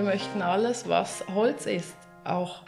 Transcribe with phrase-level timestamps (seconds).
[0.00, 1.94] wir möchten alles, was Holz ist,
[2.24, 2.62] auch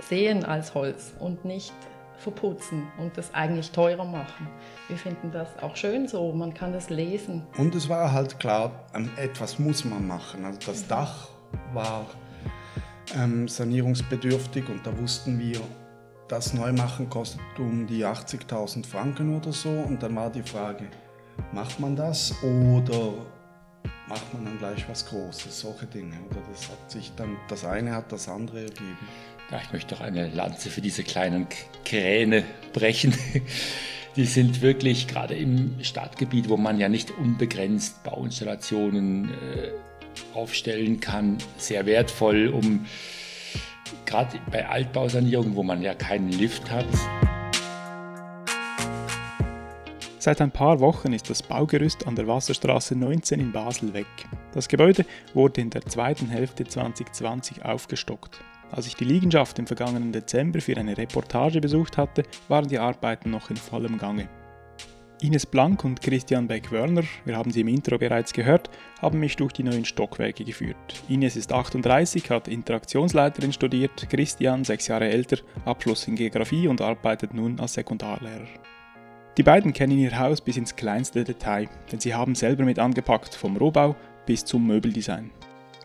[0.00, 1.74] sehen als Holz und nicht
[2.16, 4.48] verputzen und das eigentlich teurer machen.
[4.88, 7.42] Wir finden das auch schön so, man kann das lesen.
[7.58, 10.46] Und es war halt klar, ähm, etwas muss man machen.
[10.46, 11.28] Also das Dach
[11.74, 12.06] war
[13.14, 15.60] ähm, sanierungsbedürftig und da wussten wir,
[16.26, 20.86] das Neumachen kostet um die 80.000 Franken oder so und dann war die Frage,
[21.52, 23.12] macht man das oder
[24.08, 26.16] macht man dann gleich was Großes, solche Dinge.
[26.30, 28.98] Oder das hat sich dann, das eine hat das andere ergeben.
[29.50, 31.46] Ja, ich möchte doch eine Lanze für diese kleinen
[31.84, 33.14] Kräne brechen.
[34.16, 39.72] Die sind wirklich gerade im Stadtgebiet, wo man ja nicht unbegrenzt Bauinstallationen äh,
[40.32, 42.86] aufstellen kann, sehr wertvoll, um
[44.06, 46.86] gerade bei Altbausanierungen, wo man ja keinen Lift hat.
[50.26, 54.08] Seit ein paar Wochen ist das Baugerüst an der Wasserstraße 19 in Basel weg.
[54.52, 58.40] Das Gebäude wurde in der zweiten Hälfte 2020 aufgestockt.
[58.72, 63.30] Als ich die Liegenschaft im vergangenen Dezember für eine Reportage besucht hatte, waren die Arbeiten
[63.30, 64.28] noch in vollem Gange.
[65.22, 68.68] Ines Blank und Christian Beck-Wörner, wir haben sie im Intro bereits gehört,
[69.00, 71.04] haben mich durch die neuen Stockwerke geführt.
[71.08, 77.32] Ines ist 38, hat Interaktionsleiterin studiert, Christian, sechs Jahre älter, Abschluss in Geografie und arbeitet
[77.32, 78.48] nun als Sekundarlehrer.
[79.36, 83.34] Die beiden kennen ihr Haus bis ins kleinste Detail, denn sie haben selber mit angepackt,
[83.34, 85.30] vom Rohbau bis zum Möbeldesign.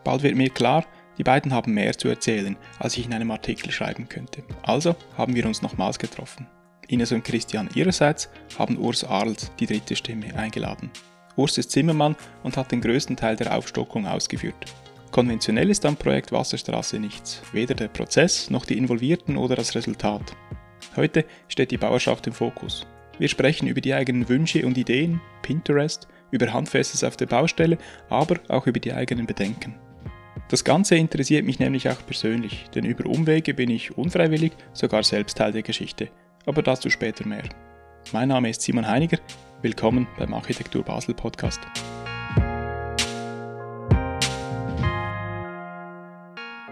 [0.04, 0.86] Bald wird mir klar,
[1.18, 4.42] die beiden haben mehr zu erzählen, als ich in einem Artikel schreiben könnte.
[4.62, 6.46] Also haben wir uns nochmals getroffen.
[6.88, 10.90] Ines und Christian ihrerseits haben Urs Arlt, die dritte Stimme, eingeladen.
[11.36, 14.64] Urs ist Zimmermann und hat den größten Teil der Aufstockung ausgeführt.
[15.10, 20.34] Konventionell ist am Projekt Wasserstraße nichts, weder der Prozess noch die Involvierten oder das Resultat.
[20.96, 22.86] Heute steht die Bauerschaft im Fokus.
[23.22, 28.40] Wir sprechen über die eigenen Wünsche und Ideen, Pinterest, über Handfestes auf der Baustelle, aber
[28.48, 29.76] auch über die eigenen Bedenken.
[30.48, 35.38] Das Ganze interessiert mich nämlich auch persönlich, denn über Umwege bin ich unfreiwillig sogar selbst
[35.38, 36.08] Teil der Geschichte.
[36.46, 37.44] Aber dazu später mehr.
[38.12, 39.18] Mein Name ist Simon Heiniger,
[39.60, 41.60] willkommen beim Architektur Basel Podcast.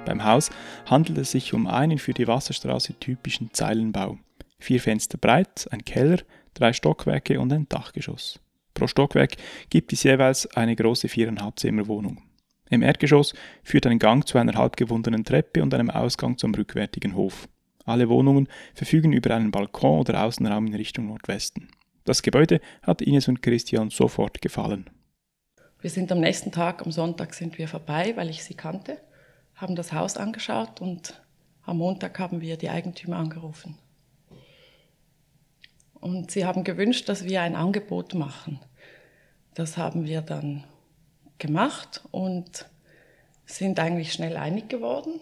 [0.05, 0.51] Beim Haus
[0.87, 4.19] handelt es sich um einen für die Wasserstraße typischen Zeilenbau.
[4.61, 6.19] Vier Fenster breit, ein Keller,
[6.55, 8.41] drei Stockwerke und ein Dachgeschoss.
[8.75, 9.37] Pro Stockwerk
[9.69, 12.23] gibt es jeweils eine große viereinhalb Zimmer Wohnung.
[12.71, 13.35] Im Erdgeschoss
[13.65, 17.49] führt ein Gang zu einer halbgewundenen Treppe und einem Ausgang zum rückwärtigen Hof.
[17.85, 21.69] Alle Wohnungen verfügen über einen Balkon oder Außenraum in Richtung Nordwesten.
[22.05, 24.89] Das Gebäude hat Ines und Christian sofort gefallen.
[25.81, 28.99] Wir sind am nächsten Tag, am Sonntag, sind wir vorbei, weil ich sie kannte,
[29.55, 31.21] haben das Haus angeschaut und
[31.63, 33.79] am Montag haben wir die Eigentümer angerufen.
[36.01, 38.59] Und sie haben gewünscht, dass wir ein Angebot machen.
[39.55, 40.65] Das haben wir dann
[41.39, 42.67] gemacht und
[43.47, 45.21] sind eigentlich schnell einig geworden.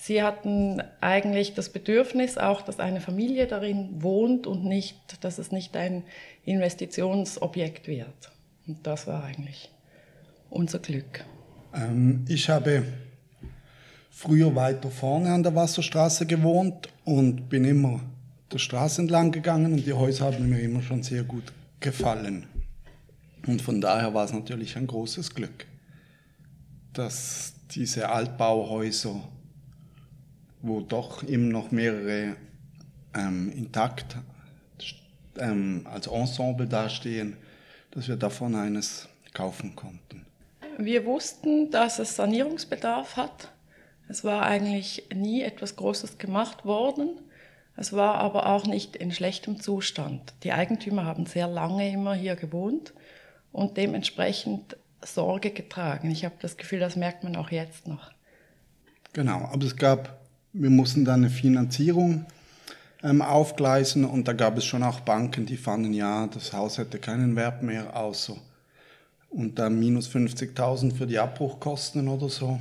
[0.00, 5.50] Sie hatten eigentlich das Bedürfnis auch, dass eine Familie darin wohnt und nicht, dass es
[5.50, 6.04] nicht ein
[6.44, 8.30] Investitionsobjekt wird.
[8.66, 9.70] Und das war eigentlich
[10.50, 11.24] unser Glück.
[11.74, 12.84] Ähm, ich habe
[14.10, 18.00] früher weiter vorne an der Wasserstraße gewohnt und bin immer
[18.52, 22.46] der Straße entlang gegangen und die Häuser haben mir immer schon sehr gut gefallen.
[23.46, 25.66] Und von daher war es natürlich ein großes Glück,
[26.92, 29.22] dass diese Altbauhäuser,
[30.62, 32.36] wo doch immer noch mehrere
[33.14, 34.16] ähm, intakt
[35.38, 37.36] ähm, als Ensemble dastehen,
[37.90, 40.26] dass wir davon eines kaufen konnten.
[40.78, 43.52] Wir wussten, dass es Sanierungsbedarf hat.
[44.08, 47.20] Es war eigentlich nie etwas Großes gemacht worden.
[47.78, 50.34] Es war aber auch nicht in schlechtem Zustand.
[50.42, 52.92] Die Eigentümer haben sehr lange immer hier gewohnt
[53.52, 56.10] und dementsprechend Sorge getragen.
[56.10, 58.10] Ich habe das Gefühl, das merkt man auch jetzt noch.
[59.12, 60.18] Genau, aber es gab,
[60.52, 62.26] wir mussten dann eine Finanzierung
[63.04, 66.98] ähm, aufgleisen und da gab es schon auch Banken, die fanden, ja, das Haus hätte
[66.98, 68.36] keinen Wert mehr, außer
[69.30, 72.58] und dann minus 50.000 für die Abbruchkosten oder so,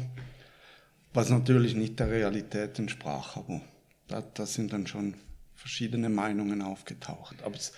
[1.12, 3.62] was natürlich nicht der Realität entsprach, aber
[4.08, 5.16] da, da sind dann schon
[5.56, 7.44] verschiedene Meinungen aufgetaucht.
[7.44, 7.74] Aber das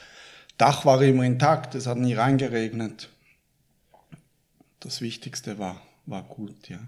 [0.57, 3.09] Dach war immer intakt, es hat nie reingeregnet.
[4.81, 6.79] Das Wichtigste war, war gut, ja.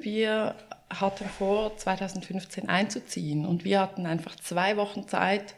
[0.00, 0.54] Wir
[0.88, 5.56] hatten vor, 2015 einzuziehen und wir hatten einfach zwei Wochen Zeit,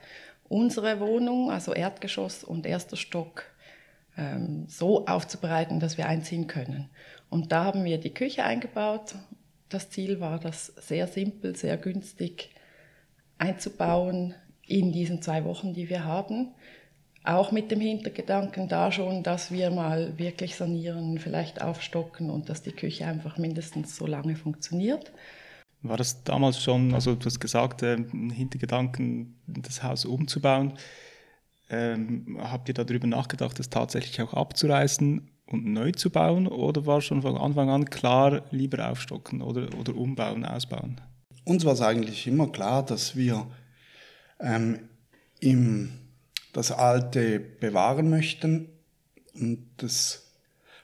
[0.49, 3.45] unsere Wohnung, also Erdgeschoss und erster Stock,
[4.17, 6.89] ähm, so aufzubereiten, dass wir einziehen können.
[7.29, 9.15] Und da haben wir die Küche eingebaut.
[9.69, 12.51] Das Ziel war, das sehr simpel, sehr günstig
[13.41, 14.35] einzubauen
[14.67, 16.55] in diesen zwei Wochen, die wir haben.
[17.23, 22.63] auch mit dem Hintergedanken da schon, dass wir mal wirklich sanieren, vielleicht aufstocken und dass
[22.63, 25.13] die Küche einfach mindestens so lange funktioniert.
[25.83, 27.97] War das damals schon, also du hast gesagt, äh,
[28.33, 30.75] Hintergedanken, das Haus umzubauen.
[31.69, 36.47] Ähm, habt ihr darüber nachgedacht, das tatsächlich auch abzureißen und neu zu bauen?
[36.47, 41.01] Oder war schon von Anfang an klar, lieber aufstocken oder, oder umbauen, ausbauen?
[41.45, 43.47] Uns war es eigentlich immer klar, dass wir
[44.39, 44.89] ähm,
[45.41, 45.93] im,
[46.53, 48.69] das Alte bewahren möchten
[49.35, 50.33] und das,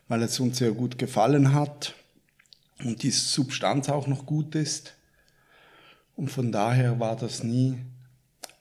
[0.09, 1.95] weil es uns sehr gut gefallen hat
[2.85, 4.95] und die Substanz auch noch gut ist.
[6.15, 7.79] Und von daher war das nie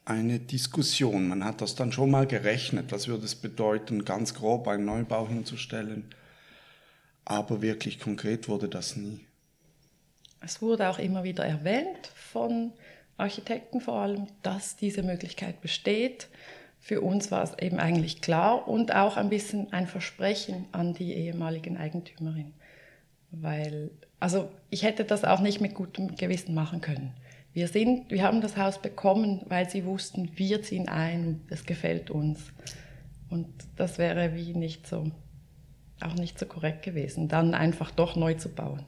[0.04, 1.28] eine Diskussion.
[1.28, 5.28] Man hat das dann schon mal gerechnet, was würde es bedeuten, ganz grob einen Neubau
[5.28, 6.06] hinzustellen.
[7.24, 9.26] Aber wirklich konkret wurde das nie.
[10.46, 12.72] Es wurde auch immer wieder erwähnt von
[13.18, 16.28] Architekten vor allem, dass diese Möglichkeit besteht.
[16.80, 21.14] Für uns war es eben eigentlich klar und auch ein bisschen ein Versprechen an die
[21.16, 22.54] ehemaligen Eigentümerin.
[23.32, 23.90] Weil,
[24.20, 27.14] also ich hätte das auch nicht mit gutem Gewissen machen können.
[27.54, 32.12] Wir, sind, wir haben das Haus bekommen, weil sie wussten, wir ziehen ein, es gefällt
[32.12, 32.54] uns.
[33.32, 35.10] Und das wäre wie nicht so,
[36.02, 38.86] auch nicht so korrekt gewesen, dann einfach doch neu zu bauen.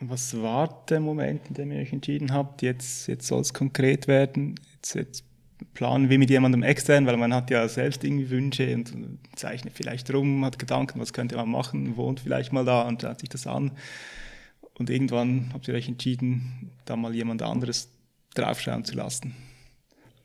[0.00, 4.08] Was war der Moment, in dem ihr euch entschieden habt, jetzt, jetzt soll es konkret
[4.08, 5.24] werden, jetzt, jetzt
[5.72, 10.12] planen wir mit jemandem extern, weil man hat ja selbst irgendwie Wünsche und zeichnet vielleicht
[10.12, 13.46] rum, hat Gedanken, was könnte man machen, wohnt vielleicht mal da und schaut sich das
[13.46, 13.72] an.
[14.76, 17.88] Und irgendwann habt ihr euch entschieden, da mal jemand anderes
[18.34, 19.34] draufschauen zu lassen.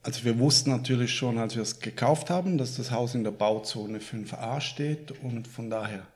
[0.01, 3.31] Also wir wussten natürlich schon, als wir es gekauft haben, dass das Haus in der
[3.31, 6.07] Bauzone 5a steht und von daher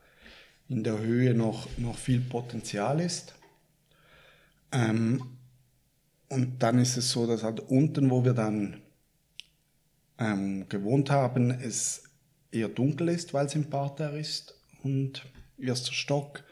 [0.69, 3.35] in der Höhe noch, noch viel Potenzial ist.
[4.73, 5.23] Ähm,
[6.29, 8.81] und dann ist es so, dass halt unten, wo wir dann
[10.17, 12.03] ähm, gewohnt haben, es
[12.51, 15.25] eher dunkel ist, weil es im Parterre ist und
[15.59, 16.43] erster Stock.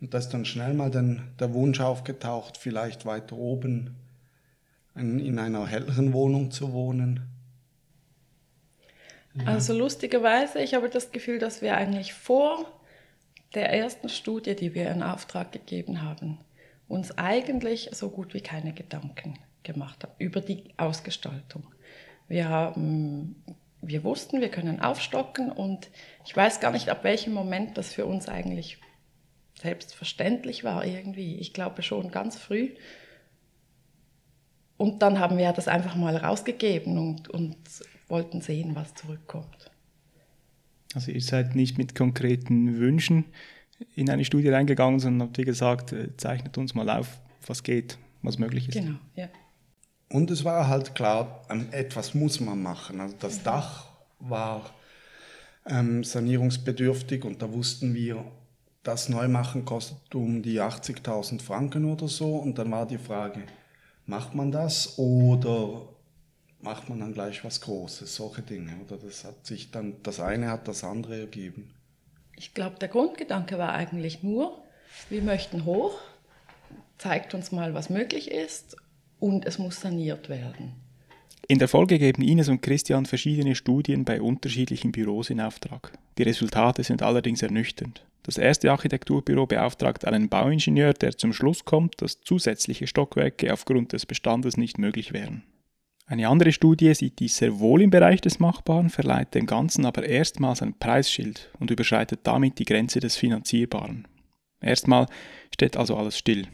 [0.00, 3.96] Und da ist dann schnell mal den, der Wunsch aufgetaucht, vielleicht weiter oben
[4.96, 7.20] in einer helleren Wohnung zu wohnen.
[9.34, 9.46] Ja.
[9.46, 12.66] Also lustigerweise, ich habe das Gefühl, dass wir eigentlich vor
[13.54, 16.38] der ersten Studie, die wir in Auftrag gegeben haben,
[16.88, 21.64] uns eigentlich so gut wie keine Gedanken gemacht haben über die Ausgestaltung.
[22.28, 23.36] Wir haben
[23.88, 25.90] wir wussten, wir können aufstocken und
[26.24, 28.78] ich weiß gar nicht, ab welchem Moment das für uns eigentlich
[29.60, 31.36] selbstverständlich war irgendwie.
[31.36, 32.70] Ich glaube schon ganz früh.
[34.76, 37.56] Und dann haben wir das einfach mal rausgegeben und, und
[38.08, 39.70] wollten sehen, was zurückkommt.
[40.94, 43.24] Also ihr seid nicht mit konkreten Wünschen
[43.94, 47.98] in eine Studie reingegangen, sondern habt ihr gesagt, äh, zeichnet uns mal auf, was geht,
[48.22, 48.74] was möglich ist.
[48.74, 49.28] Genau, ja.
[50.08, 53.00] Und es war halt klar, ähm, etwas muss man machen.
[53.00, 53.44] Also das mhm.
[53.44, 53.86] Dach
[54.20, 54.70] war
[55.66, 58.24] ähm, sanierungsbedürftig und da wussten wir,
[58.82, 62.36] das Neumachen kostet um die 80.000 Franken oder so.
[62.36, 63.42] Und dann war die Frage,
[64.06, 65.88] macht man das oder
[66.60, 68.76] macht man dann gleich was Großes, solche Dinge.
[68.84, 71.70] Oder das hat sich dann, das eine hat das andere ergeben.
[72.36, 74.62] Ich glaube, der Grundgedanke war eigentlich nur,
[75.10, 75.98] wir möchten hoch,
[76.98, 78.76] zeigt uns mal, was möglich ist
[79.20, 80.72] und es muss saniert werden.
[81.46, 85.92] In der Folge geben Ines und Christian verschiedene Studien bei unterschiedlichen Büros in Auftrag.
[86.16, 88.04] Die Resultate sind allerdings ernüchternd.
[88.22, 94.06] Das erste Architekturbüro beauftragt einen Bauingenieur, der zum Schluss kommt, dass zusätzliche Stockwerke aufgrund des
[94.06, 95.42] Bestandes nicht möglich wären.
[96.06, 100.04] Eine andere Studie sieht dies sehr wohl im Bereich des Machbaren, verleiht dem Ganzen aber
[100.04, 104.06] erstmals ein Preisschild und überschreitet damit die Grenze des Finanzierbaren.
[104.60, 105.06] Erstmal
[105.52, 106.46] steht also alles still.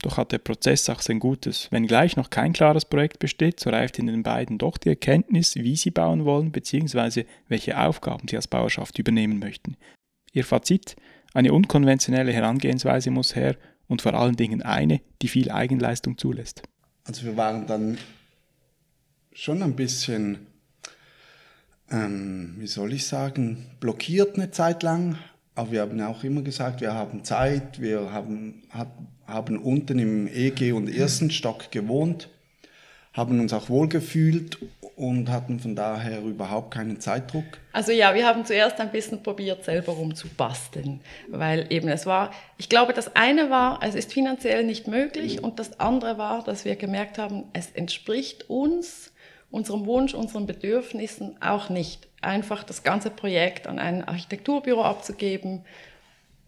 [0.00, 1.68] Doch hat der Prozess auch sein Gutes.
[1.70, 5.54] Wenn gleich noch kein klares Projekt besteht, so reift in den beiden doch die Erkenntnis,
[5.54, 7.24] wie sie bauen wollen bzw.
[7.48, 9.76] welche Aufgaben sie als Bauerschaft übernehmen möchten.
[10.32, 10.96] Ihr Fazit?
[11.34, 13.56] Eine unkonventionelle Herangehensweise muss her
[13.86, 16.62] und vor allen Dingen eine, die viel Eigenleistung zulässt.
[17.04, 17.98] Also wir waren dann
[19.34, 20.46] schon ein bisschen,
[21.90, 25.18] ähm, wie soll ich sagen, blockiert eine Zeit lang,
[25.56, 28.62] aber wir haben auch immer gesagt, wir haben Zeit, wir haben,
[29.26, 32.30] haben unten im EG und ersten Stock gewohnt,
[33.12, 34.58] haben uns auch wohlgefühlt
[34.96, 37.44] und hatten von daher überhaupt keinen Zeitdruck.
[37.72, 42.68] Also ja, wir haben zuerst ein bisschen probiert, selber rumzubasteln, weil eben es war, ich
[42.68, 46.76] glaube, das eine war, es ist finanziell nicht möglich und das andere war, dass wir
[46.76, 49.12] gemerkt haben, es entspricht uns,
[49.54, 55.64] unserem Wunsch, unseren Bedürfnissen auch nicht einfach das ganze Projekt an ein Architekturbüro abzugeben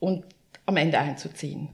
[0.00, 0.24] und
[0.66, 1.68] am Ende einzuziehen.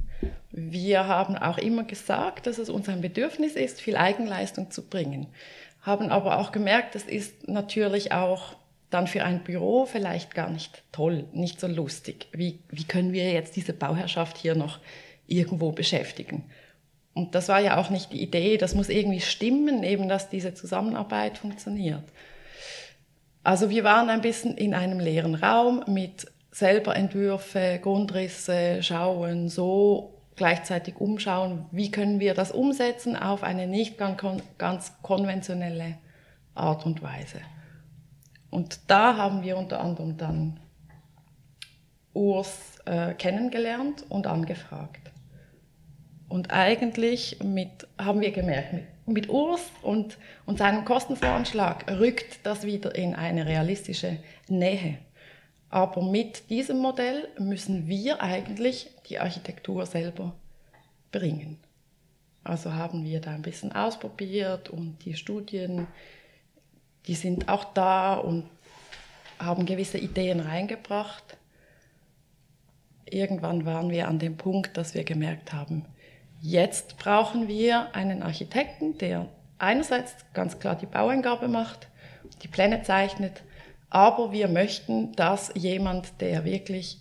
[0.51, 5.27] Wir haben auch immer gesagt, dass es uns ein Bedürfnis ist, viel Eigenleistung zu bringen,
[5.81, 8.55] haben aber auch gemerkt, das ist natürlich auch
[8.91, 12.29] dann für ein Büro vielleicht gar nicht toll, nicht so lustig.
[12.33, 14.81] Wie, wie können wir jetzt diese Bauherrschaft hier noch
[15.27, 16.45] irgendwo beschäftigen?
[17.15, 20.55] Und das war ja auch nicht die Idee, das muss irgendwie stimmen, eben dass diese
[20.55, 22.05] Zusammenarbeit funktioniert.
[23.45, 30.23] Also wir waren ein bisschen in einem leeren Raum mit selber Entwürfe, Grundrisse, schauen, so
[30.37, 33.99] gleichzeitig umschauen, wie können wir das umsetzen auf eine nicht
[34.59, 35.99] ganz konventionelle
[36.55, 37.41] Art und Weise.
[38.51, 40.61] Und da haben wir unter anderem dann
[42.13, 45.12] Urs äh, kennengelernt und angefragt.
[46.33, 48.73] Und eigentlich mit, haben wir gemerkt,
[49.05, 54.17] mit, Urs und, und seinem Kostenvoranschlag rückt das wieder in eine realistische
[54.49, 54.97] Nähe.
[55.69, 60.33] Aber mit diesem Modell müssen wir eigentlich die Architektur selber
[61.11, 61.59] bringen.
[62.45, 65.87] Also haben wir da ein bisschen ausprobiert und die Studien
[67.07, 68.49] die sind auch da und
[69.39, 71.37] haben gewisse Ideen reingebracht.
[73.05, 75.85] Irgendwann waren wir an dem Punkt, dass wir gemerkt haben,
[76.43, 81.89] jetzt brauchen wir einen Architekten, der einerseits ganz klar die Baueingabe macht,
[82.43, 83.43] die Pläne zeichnet,
[83.89, 86.99] aber wir möchten, dass jemand, der wirklich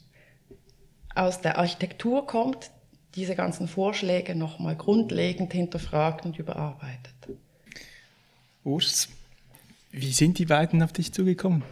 [1.15, 2.71] aus der Architektur kommt,
[3.15, 7.15] diese ganzen Vorschläge nochmal grundlegend hinterfragt und überarbeitet.
[8.63, 9.09] Urs,
[9.91, 11.63] wie sind die beiden auf dich zugekommen?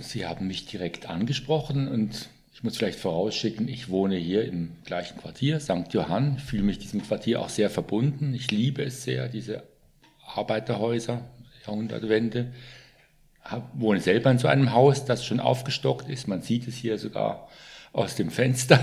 [0.00, 2.30] Sie haben mich direkt angesprochen und
[2.62, 5.92] ich muss vielleicht vorausschicken, ich wohne hier im gleichen Quartier, St.
[5.92, 8.34] Johann, fühle mich diesem Quartier auch sehr verbunden.
[8.34, 9.64] Ich liebe es sehr, diese
[10.32, 11.22] Arbeiterhäuser,
[11.66, 12.52] Jahrhundertwende.
[13.44, 16.28] Ich wohne selber in so einem Haus, das schon aufgestockt ist.
[16.28, 17.48] Man sieht es hier sogar
[17.92, 18.78] aus dem Fenster.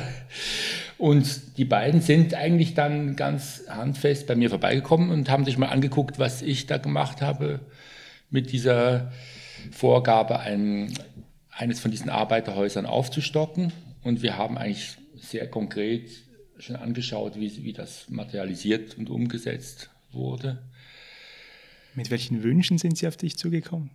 [0.97, 5.69] Und die beiden sind eigentlich dann ganz handfest bei mir vorbeigekommen und haben sich mal
[5.69, 7.61] angeguckt, was ich da gemacht habe
[8.29, 9.13] mit dieser
[9.71, 10.93] Vorgabe, ein,
[11.59, 13.73] eines von diesen Arbeiterhäusern aufzustocken.
[14.01, 16.09] Und wir haben eigentlich sehr konkret
[16.57, 20.63] schon angeschaut, wie, wie das materialisiert und umgesetzt wurde.
[21.95, 23.91] Mit welchen Wünschen sind Sie auf dich zugekommen?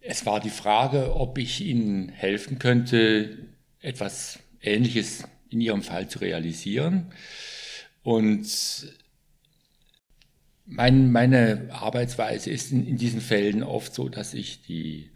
[0.00, 3.38] Es war die Frage, ob ich Ihnen helfen könnte,
[3.80, 7.12] etwas Ähnliches in Ihrem Fall zu realisieren.
[8.02, 8.48] Und
[10.66, 15.10] mein, meine Arbeitsweise ist in, in, diesen Fällen oft so, dass ich die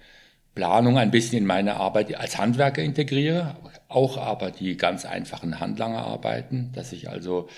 [0.59, 3.55] Planung ein bisschen in meine Arbeit als Handwerker integriere,
[3.87, 7.49] auch aber die ganz einfachen Handlangerarbeiten, dass ich also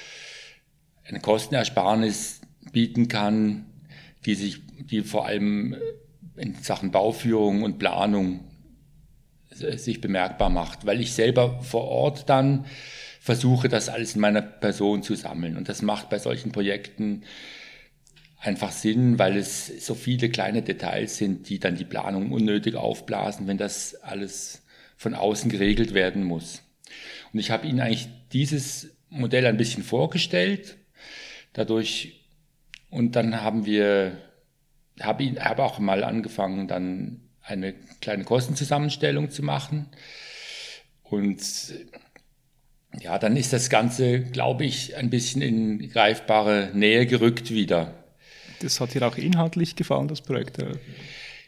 [1.09, 2.43] eine Kostenersparnis
[2.73, 3.65] bieten kann,
[4.27, 5.77] die sich, die vor allem
[6.37, 8.41] in Sachen Bauführung und Planung
[9.49, 12.67] sich bemerkbar macht, weil ich selber vor Ort dann
[13.19, 15.57] versuche, das alles in meiner Person zu sammeln.
[15.57, 17.23] Und das macht bei solchen Projekten
[18.41, 23.47] einfach Sinn, weil es so viele kleine Details sind, die dann die Planung unnötig aufblasen,
[23.47, 24.63] wenn das alles
[24.97, 26.63] von außen geregelt werden muss.
[27.33, 30.77] Und ich habe Ihnen eigentlich dieses Modell ein bisschen vorgestellt,
[31.53, 32.27] dadurch,
[32.91, 34.19] und dann haben wir,
[35.01, 39.87] habe ihn, habe auch mal angefangen, dann eine kleine Kostenzusammenstellung zu machen.
[41.03, 41.41] Und
[43.01, 48.00] ja, dann ist das Ganze, glaube ich, ein bisschen in greifbare Nähe gerückt wieder.
[48.61, 50.59] Das hat dir auch inhaltlich gefallen, das Projekt?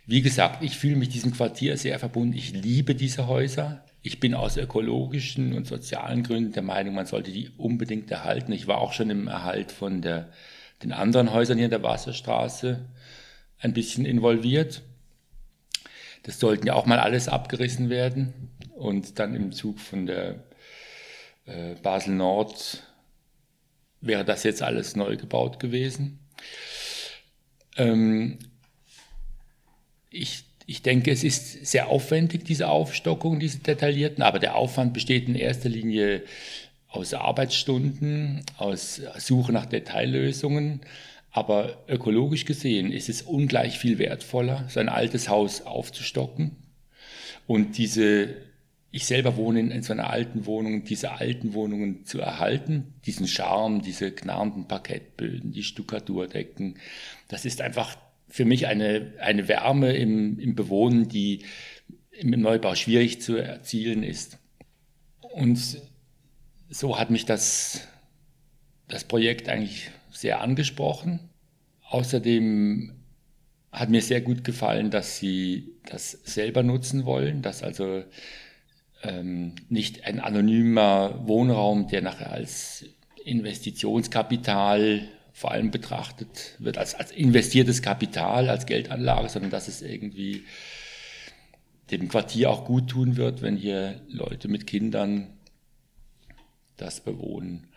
[0.06, 2.36] Wie gesagt, ich fühle mich diesem Quartier sehr verbunden.
[2.36, 3.84] Ich liebe diese Häuser.
[4.02, 8.50] Ich bin aus ökologischen und sozialen Gründen der Meinung, man sollte die unbedingt erhalten.
[8.50, 10.32] Ich war auch schon im Erhalt von der,
[10.82, 12.84] den anderen Häusern hier in der Wasserstraße
[13.60, 14.82] ein bisschen involviert.
[16.24, 20.42] Das sollten ja auch mal alles abgerissen werden und dann im Zug von der
[21.46, 22.82] äh, Basel Nord
[24.00, 26.18] wäre das jetzt alles neu gebaut gewesen.
[27.76, 28.38] Ähm,
[30.10, 35.28] ich, ich denke, es ist sehr aufwendig, diese Aufstockung, diese detaillierten, aber der Aufwand besteht
[35.28, 36.22] in erster Linie
[36.88, 40.80] aus Arbeitsstunden, aus Suche nach Detaillösungen,
[41.30, 46.56] aber ökologisch gesehen ist es ungleich viel wertvoller, so ein altes Haus aufzustocken
[47.46, 48.36] und diese,
[48.94, 53.80] ich selber wohne in so einer alten Wohnung, diese alten Wohnungen zu erhalten, diesen Charme,
[53.80, 56.76] diese knarrenden Parkettböden, die Stuckaturdecken.
[57.28, 57.96] Das ist einfach
[58.28, 61.44] für mich eine, eine Wärme im, im Bewohnen, die
[62.10, 64.38] im Neubau schwierig zu erzielen ist.
[65.20, 65.80] Und
[66.68, 67.88] so hat mich das,
[68.88, 71.30] das Projekt eigentlich sehr angesprochen.
[71.88, 72.92] Außerdem
[73.70, 78.04] hat mir sehr gut gefallen, dass sie das selber nutzen wollen, dass also
[79.02, 82.84] ähm, nicht ein anonymer Wohnraum, der nachher als
[83.24, 90.44] Investitionskapital vor allem betrachtet wird als, als investiertes Kapital, als Geldanlage, sondern dass es irgendwie
[91.90, 95.28] dem Quartier auch gut tun wird, wenn hier Leute mit Kindern
[96.76, 97.68] das bewohnen.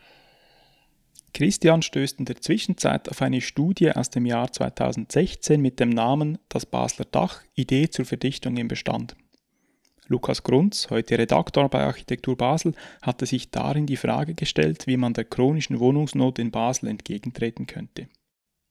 [1.33, 6.37] Christian stößt in der Zwischenzeit auf eine Studie aus dem Jahr 2016 mit dem Namen
[6.47, 9.17] Das Basler Dach, Idee zur Verdichtung im Bestand.
[10.07, 15.13] Lukas Grunz, heute Redaktor bei Architektur Basel, hatte sich darin die Frage gestellt, wie man
[15.13, 18.07] der chronischen Wohnungsnot in Basel entgegentreten könnte.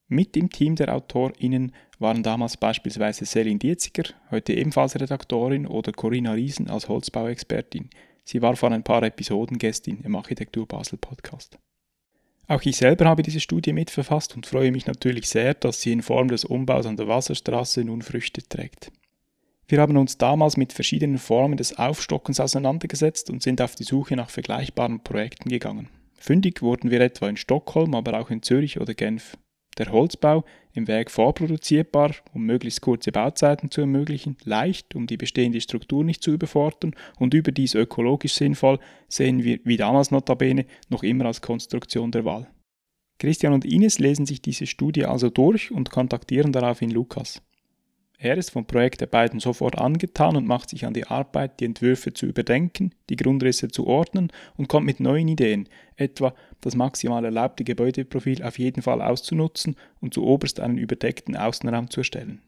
[0.07, 6.33] Mit im Team der AutorInnen waren damals beispielsweise Selin Dietziger, heute ebenfalls Redaktorin, oder Corinna
[6.33, 7.89] Riesen als Holzbauexpertin.
[8.23, 11.57] Sie war vor ein paar Episoden Gästin im Architektur Basel Podcast.
[12.47, 16.01] Auch ich selber habe diese Studie mitverfasst und freue mich natürlich sehr, dass sie in
[16.01, 18.91] Form des Umbaus an der Wasserstraße nun Früchte trägt.
[19.67, 24.15] Wir haben uns damals mit verschiedenen Formen des Aufstockens auseinandergesetzt und sind auf die Suche
[24.15, 25.89] nach vergleichbaren Projekten gegangen.
[26.17, 29.37] Fündig wurden wir etwa in Stockholm, aber auch in Zürich oder Genf.
[29.77, 35.59] Der Holzbau im Werk vorproduzierbar, um möglichst kurze Bauzeiten zu ermöglichen, leicht, um die bestehende
[35.59, 38.79] Struktur nicht zu überfordern und überdies ökologisch sinnvoll,
[39.09, 42.47] sehen wir, wie damals notabene, noch immer als Konstruktion der Wahl.
[43.19, 47.41] Christian und Ines lesen sich diese Studie also durch und kontaktieren daraufhin Lukas.
[48.17, 51.65] Er ist vom Projekt der beiden sofort angetan und macht sich an die Arbeit, die
[51.65, 55.67] Entwürfe zu überdenken, die Grundrisse zu ordnen und kommt mit neuen Ideen,
[55.97, 61.89] etwa das maximal erlaubte Gebäudeprofil auf jeden Fall auszunutzen und zu oberst einen überdeckten Außenraum
[61.89, 62.41] zu erstellen.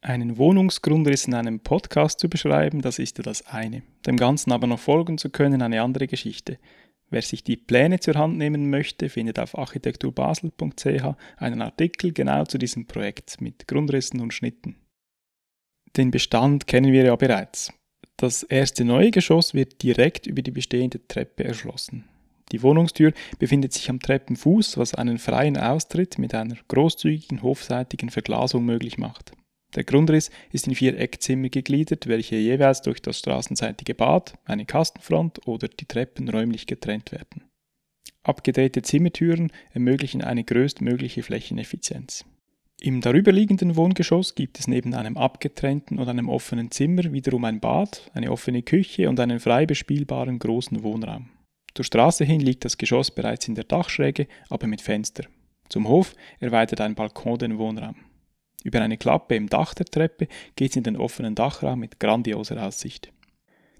[0.00, 3.82] Einen Wohnungsgrundriss in einem Podcast zu beschreiben, das ist ja das eine.
[4.04, 6.58] Dem Ganzen aber noch folgen zu können, eine andere Geschichte.
[7.08, 12.58] Wer sich die Pläne zur Hand nehmen möchte, findet auf architekturbasel.ch einen Artikel genau zu
[12.58, 14.81] diesem Projekt mit Grundrissen und Schnitten.
[15.96, 17.72] Den Bestand kennen wir ja bereits.
[18.16, 22.04] Das erste neue Geschoss wird direkt über die bestehende Treppe erschlossen.
[22.52, 28.64] Die Wohnungstür befindet sich am Treppenfuß, was einen freien Austritt mit einer großzügigen hofseitigen Verglasung
[28.64, 29.32] möglich macht.
[29.74, 35.46] Der Grundriss ist in vier Eckzimmer gegliedert, welche jeweils durch das straßenseitige Bad, eine Kastenfront
[35.46, 37.44] oder die Treppen räumlich getrennt werden.
[38.22, 42.24] Abgedrehte Zimmertüren ermöglichen eine größtmögliche Flächeneffizienz.
[42.80, 48.10] Im darüberliegenden Wohngeschoss gibt es neben einem abgetrennten und einem offenen Zimmer wiederum ein Bad,
[48.12, 51.28] eine offene Küche und einen frei bespielbaren großen Wohnraum.
[51.74, 55.24] Zur Straße hin liegt das Geschoss bereits in der Dachschräge, aber mit Fenster.
[55.68, 57.96] Zum Hof erweitert ein Balkon den Wohnraum.
[58.64, 62.62] Über eine Klappe im Dach der Treppe geht es in den offenen Dachraum mit grandioser
[62.62, 63.12] Aussicht.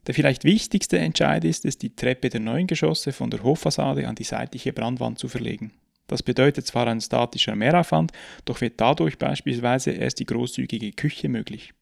[0.06, 4.16] Der vielleicht wichtigste Entscheid ist es, die Treppe der neuen Geschosse von der Hoffassade an
[4.16, 5.72] die seitliche Brandwand zu verlegen.
[6.12, 8.12] Das bedeutet zwar ein statischer Mehraufwand,
[8.44, 11.72] doch wird dadurch beispielsweise erst die großzügige Küche möglich.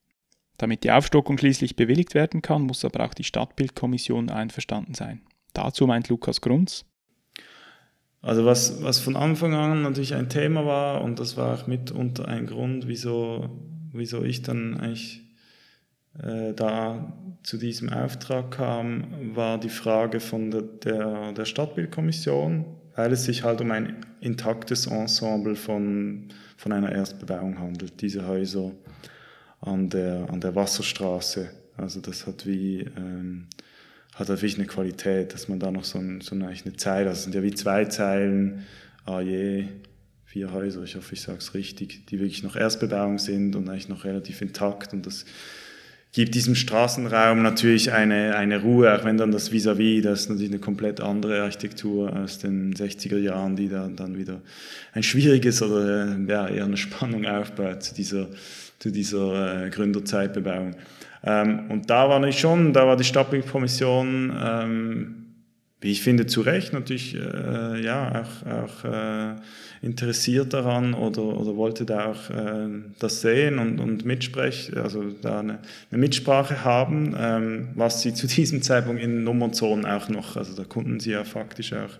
[0.56, 5.22] Damit die Aufstockung schließlich bewilligt werden kann, muss aber auch die Stadtbildkommission einverstanden sein.
[5.52, 6.84] Dazu meint Lukas Grunz.
[8.22, 12.28] Also was, was von Anfang an natürlich ein Thema war und das war auch mitunter
[12.28, 13.50] ein Grund, wieso,
[13.92, 15.22] wieso ich dann eigentlich
[16.22, 23.14] äh, da zu diesem Auftrag kam, war die Frage von der, der, der Stadtbildkommission, weil
[23.14, 28.02] es sich halt um ein intaktes Ensemble von, von einer Erstbebauung handelt.
[28.02, 28.72] Diese Häuser
[29.62, 31.48] an der, an der Wasserstraße.
[31.78, 33.46] Also das hat wie ähm,
[34.14, 37.22] hat natürlich eine Qualität, dass man da noch so, ein, so eine, eine Zeile, das
[37.22, 38.66] sind ja wie zwei Zeilen,
[39.06, 39.64] ah je,
[40.26, 43.88] vier Häuser, ich hoffe, ich sage es richtig, die wirklich noch Erstbebauung sind und eigentlich
[43.88, 45.24] noch relativ intakt und das
[46.12, 50.28] gibt diesem Straßenraum natürlich eine, eine Ruhe, auch wenn dann das Vis-à-vis, -vis, das ist
[50.30, 54.40] natürlich eine komplett andere Architektur aus den 60er Jahren, die da dann wieder
[54.92, 58.28] ein schwieriges oder ja, eher eine Spannung aufbaut zu dieser,
[58.80, 60.74] zu dieser äh, Gründerzeitbebauung.
[61.22, 65.19] Ähm, und da war ich schon, da war die Stadtbildkommission, ähm,
[65.80, 69.36] wie ich finde, zu Recht natürlich äh, ja, auch, auch äh,
[69.82, 75.40] interessiert daran oder, oder wollte da auch äh, das sehen und, und mitsprechen, also da
[75.40, 75.58] eine,
[75.90, 80.64] eine Mitsprache haben, ähm, was sie zu diesem Zeitpunkt in Nummernzonen auch noch, also da
[80.64, 81.98] konnten sie ja faktisch auch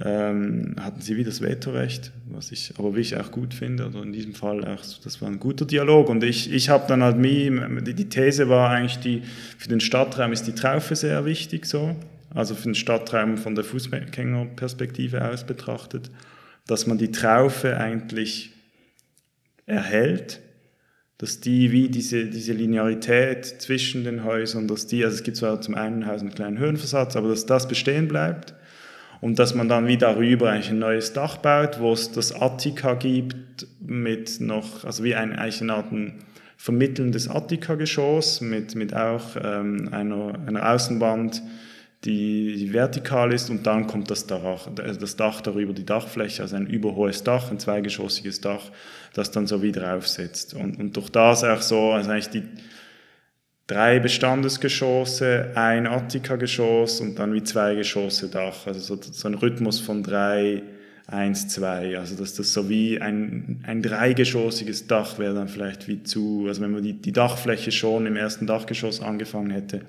[0.00, 4.02] ähm, hatten sie wie das Vetorecht, was ich aber wie ich auch gut finde, oder
[4.02, 7.16] in diesem Fall auch, das war ein guter Dialog und ich, ich habe dann halt
[7.16, 7.50] mir,
[7.80, 9.22] die These war eigentlich, die,
[9.58, 11.96] für den Stadtraum ist die Traufe sehr wichtig so,
[12.34, 16.10] also für den Stadtraum von der Fußgängerperspektive aus betrachtet,
[16.66, 18.52] dass man die Traufe eigentlich
[19.66, 20.40] erhält,
[21.18, 25.60] dass die wie diese, diese Linearität zwischen den Häusern, dass die, also es gibt zwar
[25.60, 28.54] zum einen Haus einen kleinen Höhenversatz, aber dass das bestehen bleibt
[29.20, 32.94] und dass man dann wie darüber eigentlich ein neues Dach baut, wo es das Attika
[32.94, 36.24] gibt mit noch, also wie ein, eigentlich eine Art ein
[36.56, 41.42] vermittelndes Attika-Geschoss mit, mit auch ähm, einer, einer Außenwand,
[42.04, 46.56] die, die vertikal ist und dann kommt das Dach, das Dach darüber, die Dachfläche, also
[46.56, 48.70] ein überhohes Dach, ein zweigeschossiges Dach,
[49.12, 50.54] das dann so wie draufsetzt.
[50.54, 52.44] Und, und durch das auch so, also eigentlich die
[53.66, 59.78] drei Bestandesgeschosse, ein Attika-Geschoss und dann wie zwei Geschosse Dach, also so, so ein Rhythmus
[59.78, 60.62] von drei,
[61.06, 66.02] eins, zwei, also dass das so wie ein, ein dreigeschossiges Dach wäre dann vielleicht wie
[66.02, 69.82] zu, also wenn man die, die Dachfläche schon im ersten Dachgeschoss angefangen hätte,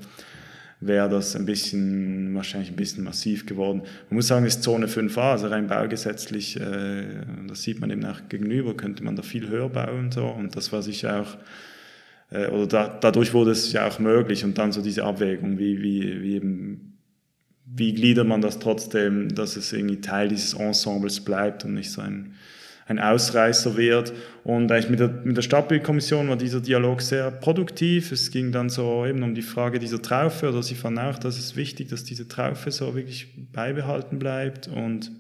[0.82, 3.84] wäre das ein bisschen, wahrscheinlich ein bisschen massiv geworden.
[4.10, 7.04] Man muss sagen, es ist Zone 5a, also rein baugesetzlich, äh,
[7.48, 10.74] das sieht man eben auch gegenüber, könnte man da viel höher bauen so und das
[10.74, 11.38] war sicher auch,
[12.36, 15.84] äh, oder da, dadurch wurde es ja auch möglich und dann so diese Abwägung, wie,
[15.84, 16.98] wie, wie eben,
[17.66, 22.02] wie gliedert man das trotzdem, dass es irgendwie Teil dieses Ensembles bleibt und nicht so
[22.02, 22.34] ein
[22.92, 24.14] ein Ausreißer wird.
[24.44, 28.12] Und eigentlich mit der, mit der Stadtbildkommission war dieser Dialog sehr produktiv.
[28.12, 31.40] Es ging dann so eben um die Frage dieser Traufe, oder sie fanden auch, dass
[31.40, 34.68] es wichtig, dass diese Traufe so wirklich beibehalten bleibt.
[34.68, 35.12] Und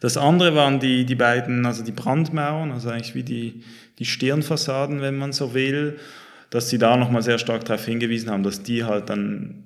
[0.00, 3.62] das andere waren die, die beiden, also die Brandmauern, also eigentlich wie die,
[3.98, 5.98] die Stirnfassaden, wenn man so will,
[6.50, 9.64] dass sie da nochmal sehr stark darauf hingewiesen haben, dass die halt dann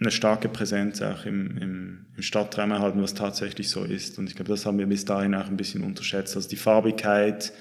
[0.00, 4.18] eine starke Präsenz auch im, im, im Stadtraum erhalten, was tatsächlich so ist.
[4.18, 6.36] Und ich glaube, das haben wir bis dahin auch ein bisschen unterschätzt.
[6.36, 7.52] Also die Farbigkeit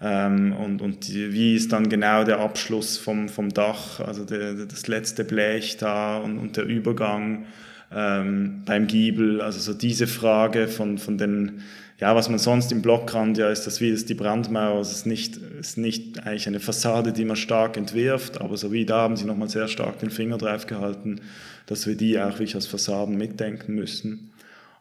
[0.00, 4.54] ähm, und, und die, wie ist dann genau der Abschluss vom, vom Dach, also der,
[4.66, 7.46] das letzte Blech da und, und der Übergang
[7.92, 9.40] ähm, beim Giebel.
[9.40, 11.62] Also so diese Frage von, von den
[11.98, 14.80] ja, was man sonst im Block kann, ja, ist das wie ist die Brandmauer.
[14.80, 18.84] Es ist nicht, ist nicht eigentlich eine Fassade, die man stark entwirft, aber so wie
[18.84, 21.22] da haben sie nochmal sehr stark den Finger drauf gehalten,
[21.66, 24.32] dass wir die auch wirklich als Fassaden mitdenken müssen.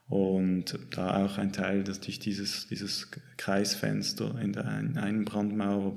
[0.08, 5.96] Und da auch ein Teil, dass durch dieses, dieses Kreisfenster in der einen Brandmauer,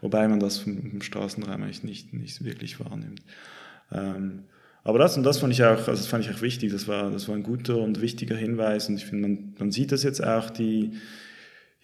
[0.00, 3.22] wobei man das vom, vom Straßenraum eigentlich nicht, nicht wirklich wahrnimmt.
[3.92, 4.44] Ähm,
[4.82, 6.72] aber das und das fand ich auch, also das fand ich auch wichtig.
[6.72, 8.88] Das war, das war ein guter und wichtiger Hinweis.
[8.88, 10.92] Und ich finde, man, man sieht das jetzt auch, die,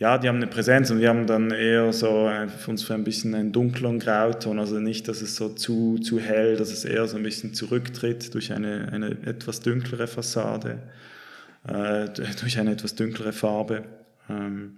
[0.04, 3.04] ja, die haben eine Präsenz und wir haben dann eher so für uns für ein
[3.04, 7.06] bisschen einen dunkleren Grauton, also nicht, dass es so zu, zu hell, dass es eher
[7.06, 10.82] so ein bisschen zurücktritt durch eine, eine etwas dunklere Fassade,
[11.66, 13.84] äh, durch eine etwas dunklere Farbe.
[14.28, 14.76] Ähm,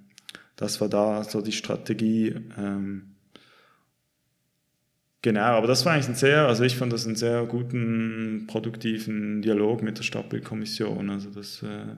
[0.54, 2.36] das war da so die Strategie.
[2.56, 3.16] Ähm,
[5.22, 9.42] Genau, aber das war eigentlich ein sehr, also ich fand das einen sehr guten, produktiven
[9.42, 11.10] Dialog mit der Stadtbildkommission.
[11.10, 11.96] Also das, äh,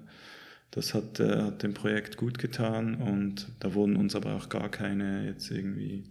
[0.71, 4.71] das hat, äh, hat dem Projekt gut getan und da wurden uns aber auch gar
[4.71, 6.05] keine jetzt irgendwie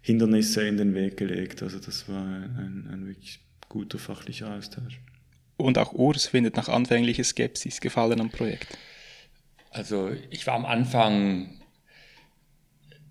[0.00, 1.62] Hindernisse in den Weg gelegt.
[1.62, 5.00] Also das war ein, ein wirklich guter fachlicher Austausch.
[5.56, 8.76] Und auch Urs findet nach anfänglicher Skepsis Gefallen am Projekt.
[9.70, 11.60] Also ich war am Anfang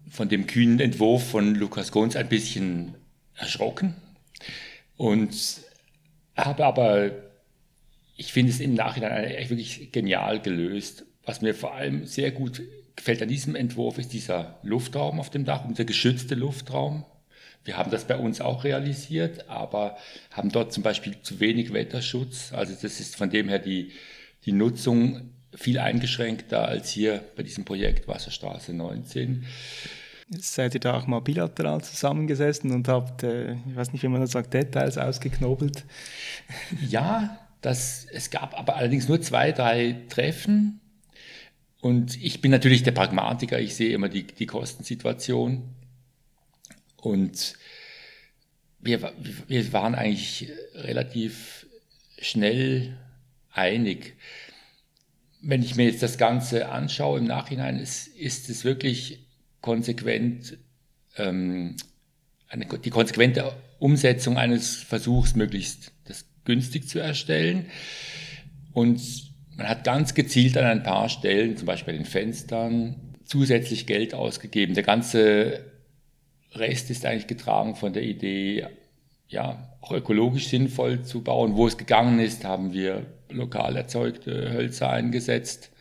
[0.09, 2.95] von dem kühnen Entwurf von Lukas Gons ein bisschen
[3.35, 3.95] erschrocken
[4.97, 5.33] und
[6.35, 7.11] habe aber,
[8.21, 11.05] ich finde es im Nachhinein echt wirklich genial gelöst.
[11.25, 12.61] Was mir vor allem sehr gut
[12.95, 17.03] gefällt an diesem Entwurf ist dieser Luftraum auf dem Dach, unser geschützte Luftraum.
[17.65, 19.97] Wir haben das bei uns auch realisiert, aber
[20.29, 22.53] haben dort zum Beispiel zu wenig Wetterschutz.
[22.53, 23.91] Also das ist von dem her die,
[24.45, 29.47] die Nutzung viel eingeschränkter als hier bei diesem Projekt Wasserstraße 19.
[30.37, 34.21] Seid ihr da auch mal bilateral zusammengesessen und habt, äh, ich weiß nicht, wie man
[34.21, 35.85] das sagt, Details ausgeknobelt?
[36.87, 40.81] Ja, das, es gab aber allerdings nur zwei, drei Treffen.
[41.79, 45.63] Und ich bin natürlich der Pragmatiker, ich sehe immer die, die Kostensituation.
[46.97, 47.55] Und
[48.79, 49.13] wir,
[49.47, 51.67] wir waren eigentlich relativ
[52.19, 52.97] schnell
[53.51, 54.15] einig.
[55.41, 59.25] Wenn ich mir jetzt das Ganze anschaue im Nachhinein, ist, ist es wirklich
[59.61, 60.57] konsequent
[61.17, 61.75] ähm,
[62.47, 65.91] eine, die konsequente Umsetzung eines Versuchs möglichst
[66.45, 67.65] günstig zu erstellen.
[68.73, 69.01] Und
[69.55, 74.13] man hat ganz gezielt an ein paar Stellen, zum Beispiel bei den Fenstern, zusätzlich Geld
[74.13, 74.73] ausgegeben.
[74.73, 75.65] Der ganze
[76.53, 78.67] Rest ist eigentlich getragen von der Idee,
[79.27, 81.55] ja, auch ökologisch sinnvoll zu bauen.
[81.55, 85.71] Wo es gegangen ist, haben wir lokal erzeugte Hölzer eingesetzt.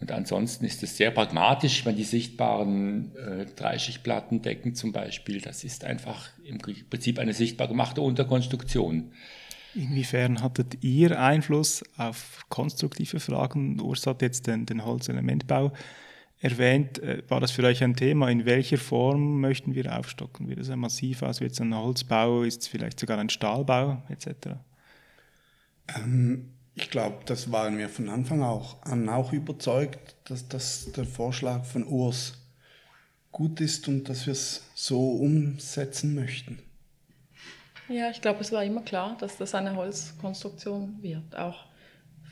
[0.00, 5.84] Und ansonsten ist es sehr pragmatisch, wenn die sichtbaren äh, Dreischichtplattendecken zum Beispiel, das ist
[5.84, 9.12] einfach im Prinzip eine sichtbar gemachte Unterkonstruktion.
[9.74, 13.80] Inwiefern hattet ihr Einfluss auf konstruktive Fragen?
[13.80, 15.72] Urs hat jetzt den, den Holzelementbau
[16.40, 16.98] erwähnt.
[17.00, 18.30] Äh, war das für euch ein Thema?
[18.30, 20.48] In welcher Form möchten wir aufstocken?
[20.48, 21.40] Wird es ein massiv aus?
[21.40, 22.42] Wird es ein Holzbau?
[22.42, 24.56] Ist es vielleicht sogar ein Stahlbau etc.?
[25.96, 31.04] Ähm, ich glaube, das waren wir von Anfang auch an auch überzeugt, dass, dass der
[31.04, 32.34] Vorschlag von Urs
[33.32, 36.58] gut ist und dass wir es so umsetzen möchten.
[37.88, 41.66] Ja, ich glaube, es war immer klar, dass das eine Holzkonstruktion wird, auch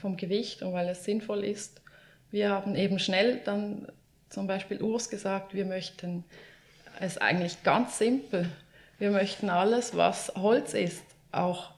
[0.00, 1.82] vom Gewicht und weil es sinnvoll ist.
[2.30, 3.86] Wir haben eben schnell dann
[4.30, 6.24] zum Beispiel Urs gesagt, wir möchten
[7.00, 8.48] es eigentlich ganz simpel.
[8.98, 11.72] Wir möchten alles, was Holz ist, auch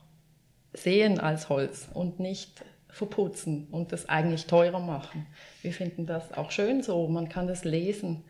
[0.73, 5.27] sehen als Holz und nicht verputzen und das eigentlich teurer machen.
[5.61, 8.23] Wir finden das auch schön so, man kann das lesen.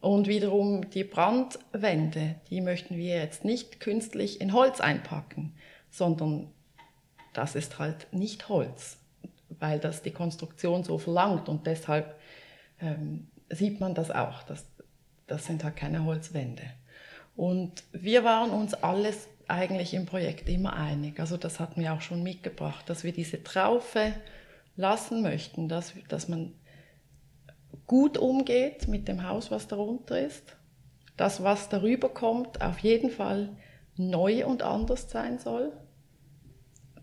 [0.00, 5.54] Und wiederum die Brandwände, die möchten wir jetzt nicht künstlich in Holz einpacken,
[5.90, 6.50] sondern
[7.32, 8.98] das ist halt nicht Holz,
[9.48, 12.18] weil das die Konstruktion so verlangt und deshalb
[12.80, 14.66] ähm, sieht man das auch, das,
[15.26, 16.62] das sind halt keine Holzwände.
[17.36, 21.20] Und wir waren uns alles eigentlich im Projekt immer einig.
[21.20, 24.14] Also das hatten wir auch schon mitgebracht, dass wir diese Traufe
[24.76, 26.52] lassen möchten, dass, dass man
[27.86, 30.56] gut umgeht mit dem Haus, was darunter ist.
[31.16, 33.56] Das, was darüber kommt, auf jeden Fall
[33.96, 35.72] neu und anders sein soll.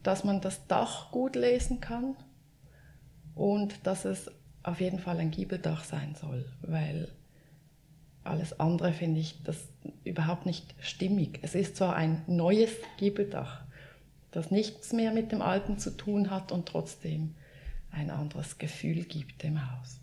[0.03, 2.15] Dass man das Dach gut lesen kann
[3.35, 4.29] und dass es
[4.61, 7.09] auf jeden Fall ein Giebeldach sein soll, weil
[8.23, 9.67] alles andere finde ich das
[10.03, 11.39] überhaupt nicht stimmig.
[11.41, 13.63] Es ist zwar ein neues Giebeldach,
[14.31, 17.35] das nichts mehr mit dem alten zu tun hat und trotzdem
[17.91, 19.99] ein anderes Gefühl gibt dem Haus.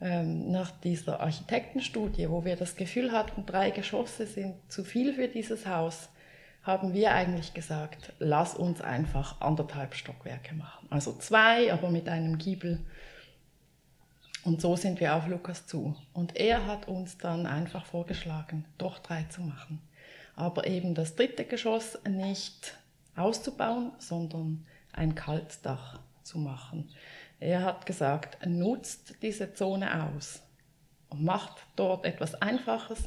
[0.00, 5.28] Ähm, nach dieser Architektenstudie, wo wir das Gefühl hatten, drei Geschosse sind zu viel für
[5.28, 6.08] dieses Haus,
[6.62, 10.86] haben wir eigentlich gesagt, lass uns einfach anderthalb Stockwerke machen.
[10.90, 12.80] Also zwei, aber mit einem Giebel
[14.42, 15.94] und so sind wir auf Lukas zu.
[16.12, 19.80] Und er hat uns dann einfach vorgeschlagen, doch drei zu machen.
[20.34, 22.78] Aber eben das dritte Geschoss nicht
[23.16, 26.88] auszubauen, sondern ein Kaltdach zu machen.
[27.40, 30.42] Er hat gesagt, nutzt diese Zone aus
[31.08, 32.98] und macht dort etwas Einfaches.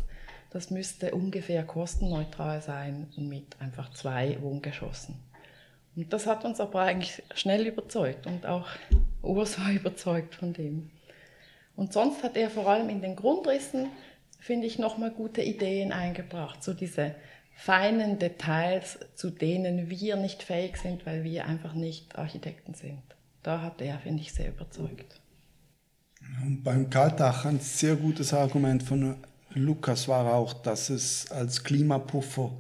[0.50, 5.15] Das müsste ungefähr kostenneutral sein mit einfach zwei Wohngeschossen.
[5.96, 8.67] Und das hat uns aber eigentlich schnell überzeugt und auch
[9.22, 10.89] Urs war überzeugt von dem.
[11.76, 13.88] Und sonst hat er vor allem in den Grundrissen,
[14.39, 16.63] finde ich, nochmal gute Ideen eingebracht.
[16.63, 17.15] So diese
[17.56, 23.02] feinen Details, zu denen wir nicht fähig sind, weil wir einfach nicht Architekten sind.
[23.44, 25.20] Da hat er, finde ich, sehr überzeugt.
[26.44, 29.18] Und beim Kaltdach ein sehr gutes Argument von
[29.54, 32.52] Lukas war auch, dass es als Klimapuffer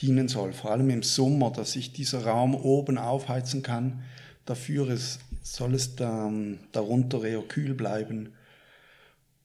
[0.00, 4.02] dienen soll, vor allem im Sommer, dass sich dieser Raum oben aufheizen kann.
[4.46, 8.32] Dafür ist, soll es dann darunter eher kühl bleiben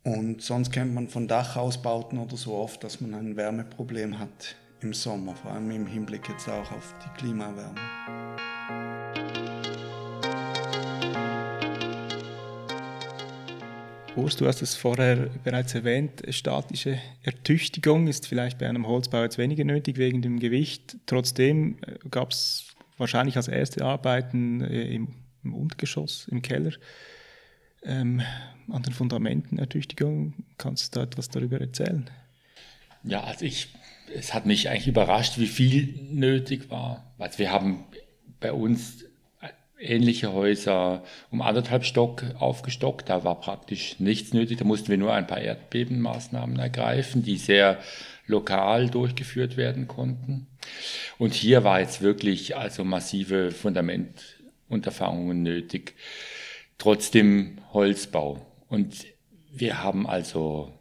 [0.07, 4.93] und sonst kennt man von Dachausbauten oder so oft, dass man ein Wärmeproblem hat im
[4.93, 7.75] Sommer, vor allem im Hinblick jetzt auch auf die Klimawärme.
[14.17, 19.37] Urs, du hast es vorher bereits erwähnt, statische Ertüchtigung ist vielleicht bei einem Holzbau jetzt
[19.37, 20.97] weniger nötig wegen dem Gewicht.
[21.05, 25.09] Trotzdem äh, gab es wahrscheinlich als erste Arbeiten äh, im,
[25.43, 26.71] im Untergeschoss, im Keller
[27.83, 28.23] ähm,
[28.71, 30.33] an den Fundamentenertüchtigung.
[30.57, 32.09] Kannst du da etwas darüber erzählen?
[33.03, 33.67] Ja, also ich,
[34.15, 37.13] es hat mich eigentlich überrascht, wie viel nötig war.
[37.19, 37.85] Also wir haben
[38.39, 39.06] bei uns
[39.79, 43.09] ähnliche Häuser um anderthalb Stock aufgestockt.
[43.09, 44.57] Da war praktisch nichts nötig.
[44.57, 47.79] Da mussten wir nur ein paar Erdbebenmaßnahmen ergreifen, die sehr
[48.25, 50.47] lokal durchgeführt werden konnten.
[51.17, 55.95] Und hier war jetzt wirklich also massive Fundamentunterfahrungen nötig
[56.77, 58.45] trotzdem Holzbau.
[58.67, 59.05] Und
[59.51, 60.71] wir haben also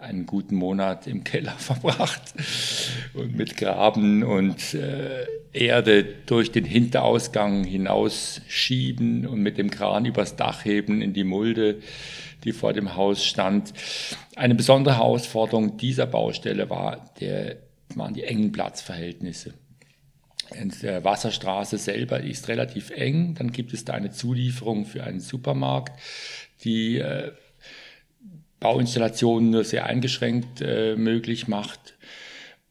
[0.00, 2.34] einen guten Monat im Keller verbracht
[3.14, 5.26] und mit Graben und äh,
[5.58, 11.80] Erde durch den Hinterausgang hinausschieben und mit dem Kran übers Dach heben in die Mulde,
[12.44, 13.72] die vor dem Haus stand.
[14.36, 17.56] Eine besondere Herausforderung dieser Baustelle war der,
[17.94, 19.54] waren die engen Platzverhältnisse.
[20.58, 23.34] Und der Wasserstraße selber ist relativ eng.
[23.34, 26.00] Dann gibt es da eine Zulieferung für einen Supermarkt,
[26.64, 27.32] die äh,
[28.60, 31.94] Bauinstallationen nur sehr eingeschränkt äh, möglich macht.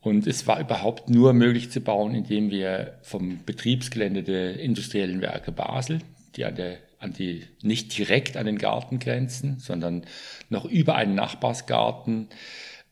[0.08, 5.52] Und es war überhaupt nur möglich zu bauen, indem wir vom Betriebsgelände der industriellen Werke
[5.52, 6.00] Basel,
[6.36, 10.04] die an der an die nicht direkt an den Garten grenzen, sondern
[10.50, 12.30] noch über einen Nachbarsgarten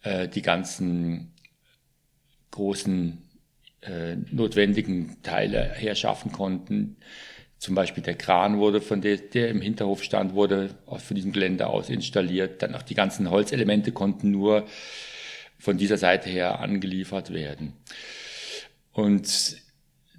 [0.04, 1.34] äh, die ganzen
[2.52, 3.18] großen
[3.82, 6.98] äh, notwendigen Teile herschaffen konnten.
[7.58, 11.66] Zum Beispiel der Kran wurde von der, der im Hinterhof stand, wurde von diesem Gelände
[11.66, 12.62] aus installiert.
[12.62, 14.68] Dann auch die ganzen Holzelemente konnten nur
[15.58, 17.74] von dieser Seite her angeliefert werden.
[18.92, 19.58] Und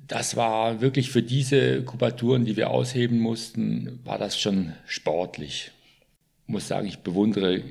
[0.07, 5.73] das war wirklich für diese Kubaturen, die wir ausheben mussten, war das schon sportlich.
[6.45, 7.63] Ich muss sagen, ich bewundere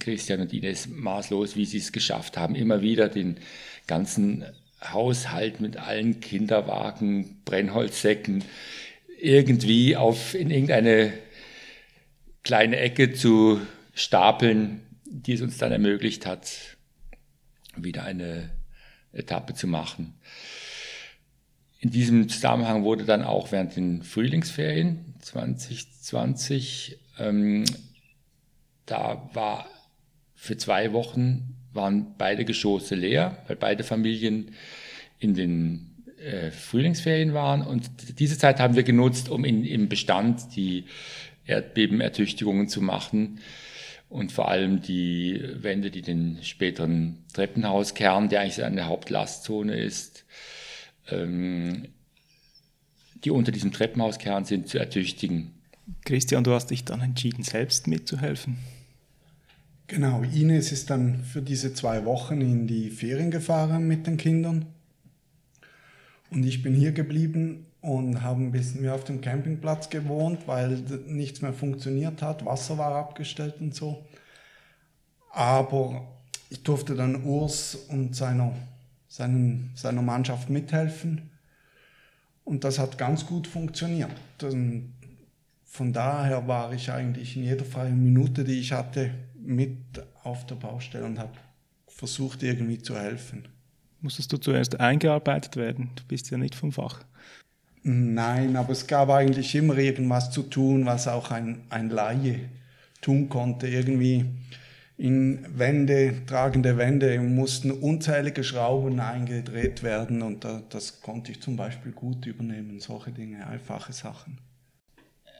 [0.00, 3.36] Christian und Ines maßlos, wie sie es geschafft haben, immer wieder den
[3.86, 4.44] ganzen
[4.82, 8.44] Haushalt mit allen Kinderwagen, Brennholzsäcken
[9.20, 11.12] irgendwie auf in irgendeine
[12.42, 13.60] kleine Ecke zu
[13.94, 16.77] stapeln, die es uns dann ermöglicht hat,
[17.84, 18.50] wieder eine
[19.12, 20.14] Etappe zu machen.
[21.80, 27.64] In diesem Zusammenhang wurde dann auch während den Frühlingsferien 2020, ähm,
[28.86, 29.68] da war
[30.34, 34.52] für zwei Wochen waren beide Geschosse leer, weil beide Familien
[35.20, 37.62] in den äh, Frühlingsferien waren.
[37.62, 40.84] Und diese Zeit haben wir genutzt, um in, im Bestand die
[41.46, 43.40] Erdbebenertüchtigungen zu machen
[44.08, 50.24] und vor allem die Wände, die den späteren Treppenhauskern, der eigentlich eine Hauptlastzone ist,
[51.10, 51.88] ähm,
[53.24, 55.52] die unter diesem Treppenhauskern sind, zu ertüchtigen.
[56.04, 58.58] Christian, du hast dich dann entschieden, selbst mitzuhelfen.
[59.88, 64.66] Genau, Ines ist dann für diese zwei Wochen in die Ferien gefahren mit den Kindern.
[66.30, 70.82] Und ich bin hier geblieben und habe ein bisschen mehr auf dem Campingplatz gewohnt, weil
[71.06, 72.44] nichts mehr funktioniert hat.
[72.44, 74.04] Wasser war abgestellt und so.
[75.32, 76.08] Aber
[76.50, 78.52] ich durfte dann Urs und seiner,
[79.06, 81.30] seinen, seiner Mannschaft mithelfen.
[82.44, 84.10] Und das hat ganz gut funktioniert.
[84.42, 84.94] Und
[85.64, 89.78] von daher war ich eigentlich in jeder freien Minute, die ich hatte, mit
[90.24, 91.32] auf der Baustelle und habe
[91.86, 93.46] versucht, irgendwie zu helfen.
[94.00, 95.90] Musstest du zuerst eingearbeitet werden?
[95.96, 97.04] Du bist ja nicht vom Fach.
[97.82, 102.40] Nein, aber es gab eigentlich immer irgendwas zu tun, was auch ein, ein Laie
[103.00, 103.68] tun konnte.
[103.68, 104.26] Irgendwie
[104.96, 111.92] in Wände, tragende Wände mussten unzählige Schrauben eingedreht werden und das konnte ich zum Beispiel
[111.92, 114.38] gut übernehmen, solche Dinge, einfache Sachen.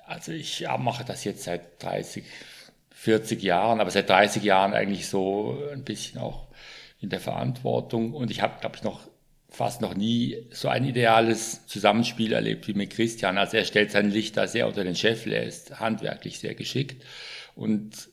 [0.06, 2.24] Also ich mache das jetzt seit 30,
[2.90, 6.46] 40 Jahren, aber seit 30 Jahren eigentlich so ein bisschen auch
[7.00, 8.14] in der Verantwortung.
[8.14, 9.07] Und ich habe, glaube ich, noch
[9.50, 13.38] fast noch nie so ein ideales Zusammenspiel erlebt wie mit Christian.
[13.38, 15.32] Also er stellt sein Licht da sehr unter den Scheffel.
[15.32, 17.04] Er ist handwerklich sehr geschickt
[17.54, 18.10] und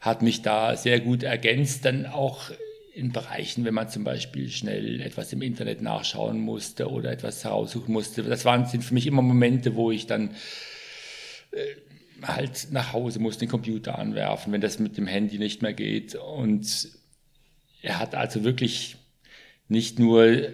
[0.00, 1.84] hat mich da sehr gut ergänzt.
[1.84, 2.50] Dann auch
[2.94, 7.92] in Bereichen, wenn man zum Beispiel schnell etwas im Internet nachschauen musste oder etwas heraussuchen
[7.92, 8.22] musste.
[8.22, 10.34] Das waren, sind für mich immer Momente, wo ich dann
[11.52, 11.64] äh,
[12.22, 16.14] halt nach Hause muss, den Computer anwerfen, wenn das mit dem Handy nicht mehr geht.
[16.14, 16.88] Und
[17.82, 18.96] er hat also wirklich
[19.68, 20.48] nicht nur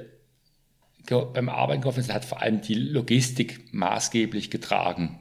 [1.08, 5.18] beim Arbeiten geholfen, hat vor allem die Logistik maßgeblich getragen.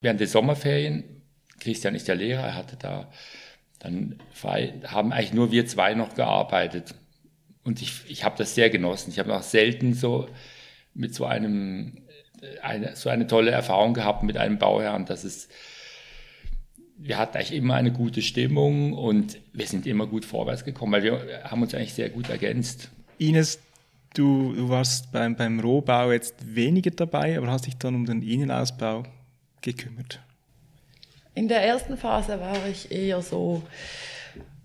[0.00, 1.22] Während der Sommerferien,
[1.60, 3.10] Christian ist ja Lehrer, er hatte da
[3.78, 6.94] dann frei, haben eigentlich nur wir zwei noch gearbeitet.
[7.64, 9.10] Und ich, ich habe das sehr genossen.
[9.10, 10.28] Ich habe noch selten so
[10.94, 12.06] mit so einem
[12.62, 15.48] eine, so eine tolle Erfahrung gehabt mit einem Bauherrn, dass es,
[16.98, 21.02] wir hatten eigentlich immer eine gute Stimmung und wir sind immer gut vorwärts gekommen, weil
[21.02, 22.90] wir haben uns eigentlich sehr gut ergänzt.
[23.18, 23.60] Ines,
[24.16, 28.22] du, du warst beim, beim Rohbau jetzt weniger dabei, aber hast dich dann um den
[28.22, 29.04] Innenausbau
[29.60, 30.20] gekümmert.
[31.34, 33.62] In der ersten Phase war ich eher so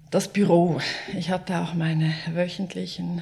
[0.10, 0.80] das Büro.
[1.18, 3.22] Ich hatte auch meine wöchentlichen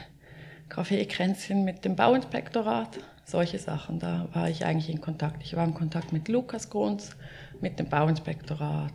[0.70, 4.00] Kaffeekränzchen mit dem Bauinspektorat solche Sachen.
[4.00, 5.44] Da war ich eigentlich in Kontakt.
[5.44, 7.16] Ich war in Kontakt mit Lukas Grunz,
[7.62, 8.94] mit dem Bauinspektorat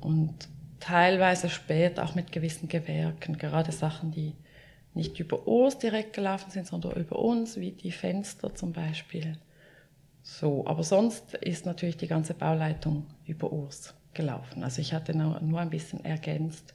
[0.00, 0.34] und
[0.80, 4.34] teilweise später auch mit gewissen Gewerken, gerade Sachen, die
[4.96, 9.38] nicht über uns direkt gelaufen sind, sondern über uns, wie die Fenster zum Beispiel.
[10.22, 14.64] So, aber sonst ist natürlich die ganze Bauleitung über uns gelaufen.
[14.64, 16.74] Also ich hatte nur, nur ein bisschen ergänzt.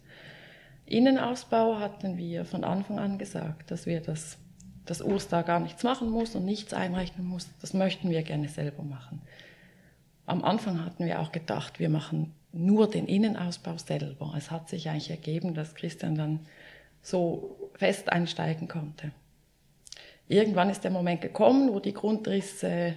[0.85, 4.37] Innenausbau hatten wir von Anfang an gesagt, dass wir das
[4.85, 7.47] dass Urs da gar nichts machen muss und nichts einrechnen muss.
[7.61, 9.21] Das möchten wir gerne selber machen.
[10.25, 14.33] Am Anfang hatten wir auch gedacht, wir machen nur den Innenausbau selber.
[14.37, 16.39] Es hat sich eigentlich ergeben, dass Christian dann
[17.01, 19.11] so fest einsteigen konnte.
[20.27, 22.95] Irgendwann ist der Moment gekommen, wo die Grundrisse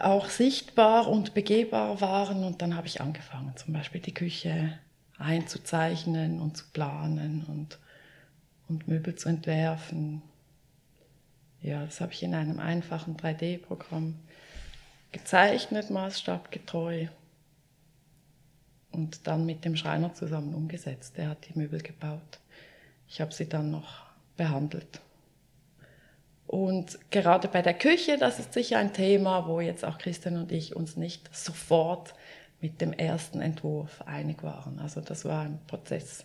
[0.00, 4.78] auch sichtbar und begehbar waren und dann habe ich angefangen, zum Beispiel die Küche
[5.18, 7.78] einzuzeichnen und zu planen und,
[8.68, 10.22] und Möbel zu entwerfen,
[11.66, 14.14] ja, das habe ich in einem einfachen 3D-Programm
[15.10, 17.08] gezeichnet, maßstabgetreu
[18.92, 21.16] und dann mit dem Schreiner zusammen umgesetzt.
[21.16, 22.38] Der hat die Möbel gebaut.
[23.08, 25.00] Ich habe sie dann noch behandelt.
[26.46, 30.52] Und gerade bei der Küche, das ist sicher ein Thema, wo jetzt auch Christian und
[30.52, 32.14] ich uns nicht sofort
[32.60, 34.78] mit dem ersten Entwurf einig waren.
[34.78, 36.24] Also das war ein Prozess.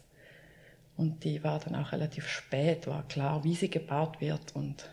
[0.95, 4.89] Und die war dann auch relativ spät, war klar, wie sie gebaut wird und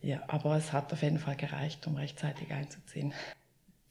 [0.00, 3.14] ja, aber es hat auf jeden Fall gereicht, um rechtzeitig einzuziehen.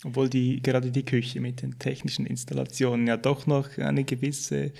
[0.06, 4.72] Obwohl die, gerade die Küche mit den technischen Installationen ja doch noch eine gewisse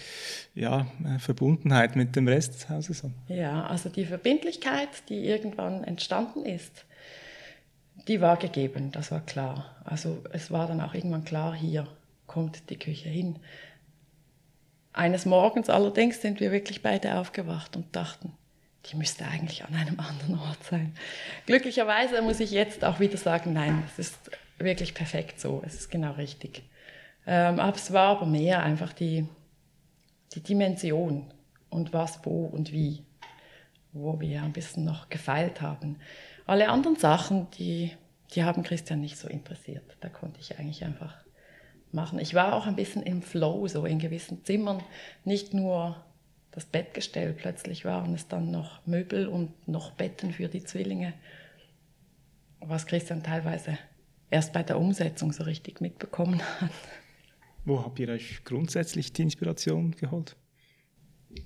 [0.54, 0.88] ja,
[1.20, 3.12] Verbundenheit mit dem Rest des Hauses hat.
[3.30, 6.86] Ja, also die Verbindlichkeit, die irgendwann entstanden ist,
[8.08, 9.76] die war gegeben, das war klar.
[9.86, 11.88] Also es war dann auch irgendwann klar, hier
[12.28, 13.38] kommt die Küche hin.
[14.92, 18.34] Eines Morgens allerdings sind wir wirklich beide aufgewacht und dachten,
[18.92, 20.94] die müsste eigentlich an einem anderen Ort sein.
[21.46, 25.92] Glücklicherweise muss ich jetzt auch wieder sagen, nein, es ist wirklich perfekt so, es ist
[25.92, 26.64] genau richtig.
[27.26, 29.28] Ähm, aber es war aber mehr einfach die,
[30.34, 31.32] die Dimension
[31.70, 33.04] und was, wo und wie,
[33.92, 35.98] wo wir ein bisschen noch gefeilt haben.
[36.46, 37.92] Alle anderen Sachen, die,
[38.34, 39.98] die haben Christian nicht so interessiert.
[40.02, 41.24] Da konnte ich eigentlich einfach
[41.92, 42.20] machen.
[42.20, 44.84] Ich war auch ein bisschen im Flow, so in gewissen Zimmern,
[45.24, 46.04] nicht nur
[46.52, 51.14] das Bettgestell, plötzlich waren es dann noch Möbel und noch Betten für die Zwillinge,
[52.60, 53.78] was Christian teilweise
[54.34, 56.72] erst bei der Umsetzung so richtig mitbekommen hat.
[57.66, 60.36] Wo habt ihr euch grundsätzlich die Inspiration geholt?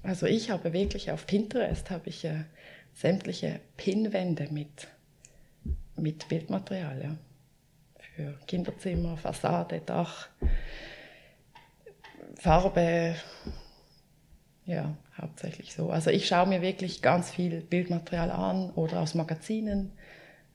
[0.03, 2.45] Also ich habe wirklich auf Pinterest habe ich äh,
[2.93, 4.87] sämtliche Pinnwände mit,
[5.95, 7.17] mit Bildmaterial, ja.
[8.15, 10.29] Für Kinderzimmer, Fassade, Dach,
[12.35, 13.15] Farbe,
[14.65, 15.89] ja, hauptsächlich so.
[15.91, 19.91] Also ich schaue mir wirklich ganz viel Bildmaterial an oder aus Magazinen,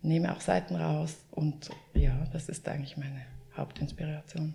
[0.02, 3.22] nehme auch Seiten raus und ja, das ist eigentlich meine
[3.56, 4.54] Hauptinspiration.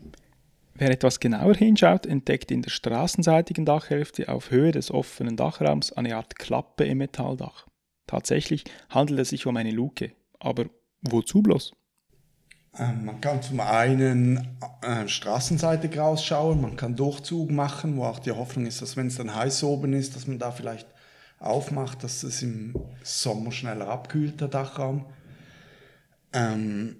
[0.75, 6.15] Wer etwas genauer hinschaut, entdeckt in der straßenseitigen Dachhälfte auf Höhe des offenen Dachraums eine
[6.15, 7.65] Art Klappe im Metalldach.
[8.05, 10.11] Tatsächlich handelt es sich um eine Luke.
[10.39, 10.65] Aber
[11.01, 11.73] wozu bloß?
[12.77, 18.31] Ähm, man kann zum einen äh, straßenseitig rausschauen, man kann Durchzug machen, wo auch die
[18.31, 20.87] Hoffnung ist, dass wenn es dann heiß oben ist, dass man da vielleicht
[21.39, 25.05] aufmacht, dass es im Sommer schneller abkühlt, der Dachraum.
[26.33, 26.97] Ähm,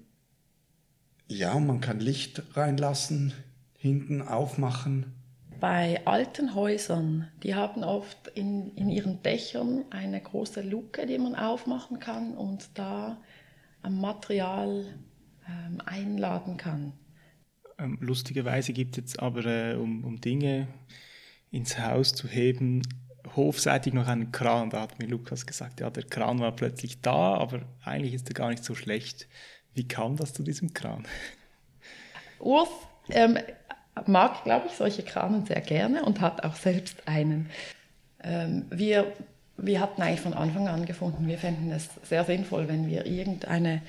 [1.28, 3.32] ja, man kann Licht reinlassen,
[3.76, 5.14] hinten aufmachen.
[5.60, 11.34] Bei alten Häusern, die haben oft in, in ihren Dächern eine große Luke, die man
[11.34, 13.20] aufmachen kann und da
[13.88, 14.84] Material
[15.48, 16.92] ähm, einladen kann.
[17.78, 20.68] Ähm, lustigerweise gibt es jetzt aber, äh, um, um Dinge
[21.50, 22.82] ins Haus zu heben,
[23.38, 24.68] hofseitig noch einen Kran.
[24.68, 28.34] Da hat mir Lukas gesagt, ja, der Kran war plötzlich da, aber eigentlich ist er
[28.34, 29.26] gar nicht so schlecht.
[29.72, 31.06] Wie kam das zu diesem Kran?
[32.40, 32.68] Urs
[33.08, 33.38] ähm,
[34.06, 37.48] mag, glaube ich, solche Kranen sehr gerne und hat auch selbst einen.
[38.22, 39.12] Ähm, wir,
[39.56, 43.82] wir hatten eigentlich von Anfang an gefunden, wir fänden es sehr sinnvoll, wenn wir irgendeine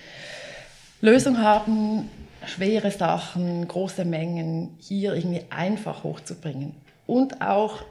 [1.01, 2.09] Lösung haben,
[2.45, 6.75] schwere Sachen, große Mengen hier irgendwie einfach hochzubringen
[7.07, 7.83] und auch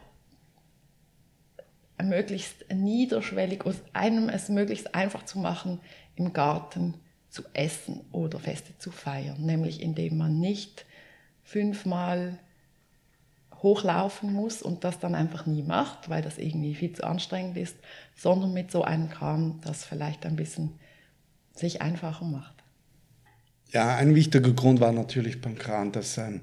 [2.02, 5.80] möglichst niederschwellig, aus einem es möglichst einfach zu machen,
[6.16, 6.94] im Garten
[7.28, 10.86] zu essen oder Feste zu feiern, nämlich indem man nicht
[11.42, 12.38] fünfmal
[13.62, 17.76] hochlaufen muss und das dann einfach nie macht, weil das irgendwie viel zu anstrengend ist,
[18.16, 20.78] sondern mit so einem Kram, das vielleicht ein bisschen
[21.54, 22.54] sich einfacher macht.
[23.70, 26.42] Ja, ein wichtiger Grund war natürlich beim Kran, dass ähm,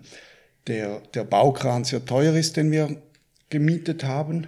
[0.67, 3.01] der, der Baukran sehr teuer ist, den wir
[3.49, 4.47] gemietet haben.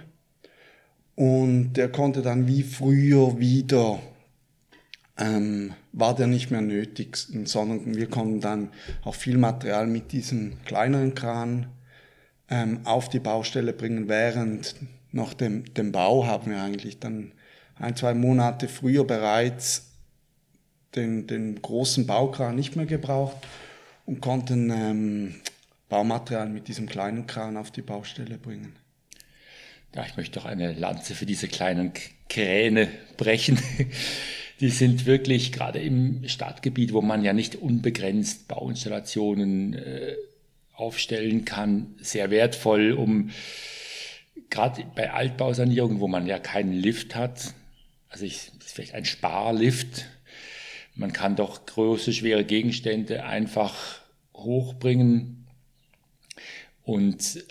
[1.18, 3.98] Und der konnte dann wie früher wieder,
[5.18, 8.68] ähm, war der nicht mehr nötig, sondern wir konnten dann
[9.02, 11.66] auch viel Material mit diesem kleineren Kran
[12.48, 14.08] ähm, auf die Baustelle bringen.
[14.08, 14.76] Während
[15.10, 17.32] nach dem, dem Bau haben wir eigentlich dann
[17.80, 19.90] ein, zwei Monate früher bereits
[20.94, 23.38] den, den großen Baukran nicht mehr gebraucht
[24.06, 25.34] und konnten ähm,
[25.88, 28.76] Baumaterial mit diesem kleinen Kran auf die Baustelle bringen.
[29.94, 31.92] Ja, ich möchte doch eine Lanze für diese kleinen
[32.28, 33.58] Kräne brechen.
[34.60, 40.16] Die sind wirklich gerade im Stadtgebiet, wo man ja nicht unbegrenzt Bauinstallationen äh,
[40.74, 43.30] aufstellen kann, sehr wertvoll, um
[44.50, 47.54] gerade bei Altbausanierungen, wo man ja keinen Lift hat,
[48.08, 50.06] also ich, das ist vielleicht ein Sparlift,
[50.94, 54.00] man kann doch große, schwere Gegenstände einfach
[54.34, 55.46] hochbringen.
[56.82, 57.44] Und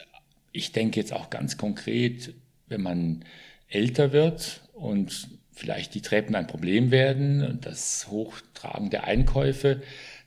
[0.58, 2.34] ich denke jetzt auch ganz konkret,
[2.68, 3.24] wenn man
[3.70, 9.82] älter wird und vielleicht die Treppen ein Problem werden und das Hochtragen der Einkäufe,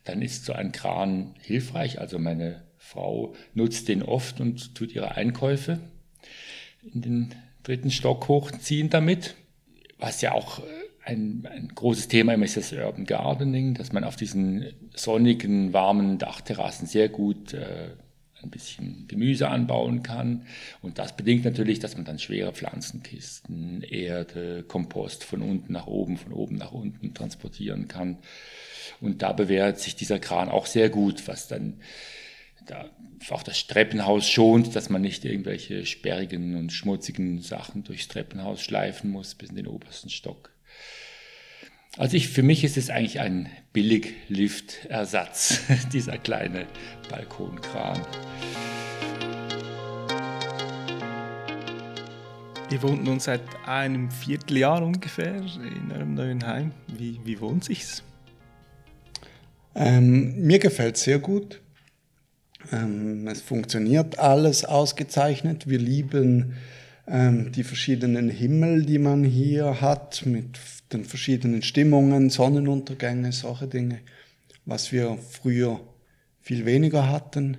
[0.05, 2.01] dann ist so ein Kran hilfreich.
[2.01, 5.81] Also meine Frau nutzt den oft und tut ihre Einkäufe
[6.95, 9.35] in den dritten Stock hochziehen damit,
[9.99, 10.63] was ja auch
[11.05, 16.87] ein, ein großes Thema ist das Urban Gardening, dass man auf diesen sonnigen, warmen Dachterrassen
[16.87, 17.91] sehr gut äh,
[18.43, 20.47] ein bisschen Gemüse anbauen kann.
[20.83, 26.17] Und das bedingt natürlich, dass man dann schwere Pflanzenkisten, Erde, Kompost von unten nach oben,
[26.17, 28.19] von oben nach unten transportieren kann.
[29.01, 31.81] Und da bewährt sich dieser Kran auch sehr gut, was dann
[32.67, 32.91] da
[33.31, 39.11] auch das Treppenhaus schont, dass man nicht irgendwelche sperrigen und schmutzigen Sachen durchs Treppenhaus schleifen
[39.11, 40.51] muss bis in den obersten Stock.
[41.97, 45.61] Also ich, für mich ist es eigentlich ein Billig-Lift-Ersatz,
[45.93, 46.67] dieser kleine
[47.11, 48.01] Balkonkran.
[52.71, 56.71] Ihr wohnt nun seit einem Vierteljahr ungefähr in eurem neuen Heim.
[56.87, 58.05] Wie, wie wohnt sich's?
[59.75, 61.61] Ähm, mir gefällt es sehr gut.
[62.71, 65.69] Ähm, es funktioniert alles ausgezeichnet.
[65.69, 66.55] Wir lieben
[67.11, 70.59] ähm, die verschiedenen Himmel, die man hier hat, mit
[70.93, 74.01] den verschiedenen Stimmungen, Sonnenuntergänge, solche Dinge,
[74.65, 75.81] was wir früher
[76.41, 77.59] viel weniger hatten.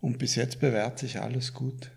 [0.00, 1.90] Und bis jetzt bewährt sich alles gut.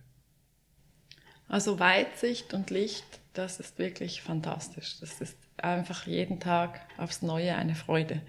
[1.48, 4.98] Also Weitsicht und Licht, das ist wirklich fantastisch.
[5.00, 8.22] Das ist einfach jeden Tag aufs Neue eine Freude.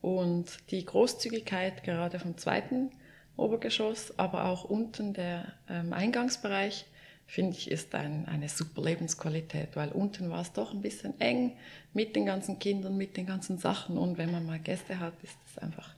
[0.00, 2.90] Und die Großzügigkeit gerade vom zweiten
[3.36, 6.86] Obergeschoss, aber auch unten der ähm, Eingangsbereich,
[7.32, 11.56] finde ich, ist ein, eine super Lebensqualität, weil unten war es doch ein bisschen eng
[11.94, 13.96] mit den ganzen Kindern, mit den ganzen Sachen.
[13.96, 15.94] Und wenn man mal Gäste hat, ist es einfach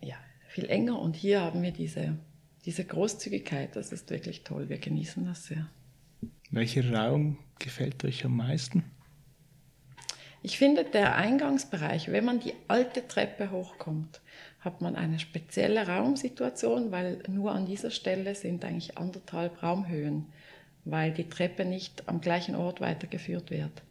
[0.00, 0.16] ja,
[0.48, 0.98] viel enger.
[0.98, 2.18] Und hier haben wir diese
[2.68, 4.68] diese Großzügigkeit, das ist wirklich toll.
[4.68, 5.70] Wir genießen das sehr.
[6.50, 8.84] Welcher Raum gefällt euch am meisten?
[10.42, 14.20] Ich finde, der Eingangsbereich, wenn man die alte Treppe hochkommt,
[14.60, 20.26] hat man eine spezielle Raumsituation, weil nur an dieser Stelle sind eigentlich anderthalb Raumhöhen,
[20.84, 23.82] weil die Treppe nicht am gleichen Ort weitergeführt wird.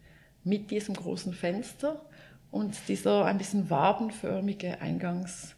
[0.44, 2.04] Mit diesem großen Fenster
[2.50, 5.56] und dieser ein bisschen wabenförmige Eingangshalle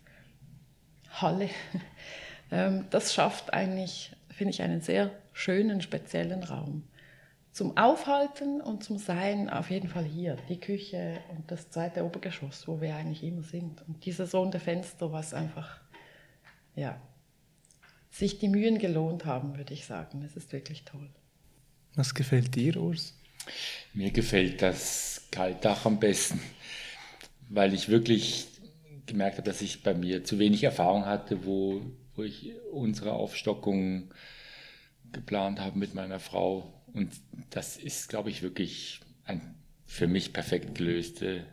[2.50, 6.84] ähm, das schafft eigentlich, finde ich, einen sehr schönen, speziellen Raum.
[7.52, 12.68] Zum Aufhalten und zum Sein auf jeden Fall hier, die Küche und das zweite Obergeschoss,
[12.68, 13.82] wo wir eigentlich immer sind.
[13.88, 15.80] Und dieses runde Fenster, was einfach,
[16.76, 17.00] ja,
[18.10, 20.22] sich die Mühen gelohnt haben, würde ich sagen.
[20.22, 21.10] Es ist wirklich toll.
[21.96, 23.18] Was gefällt dir, Urs?
[23.94, 26.40] Mir gefällt das Kaltdach am besten,
[27.48, 28.46] weil ich wirklich
[29.06, 31.82] gemerkt habe, dass ich bei mir zu wenig Erfahrung hatte, wo
[32.20, 34.10] wo ich unsere Aufstockung
[35.10, 36.79] geplant habe mit meiner Frau.
[36.92, 37.12] Und
[37.50, 39.40] das ist, glaube ich, wirklich eine
[39.86, 41.46] für mich perfekt gelöste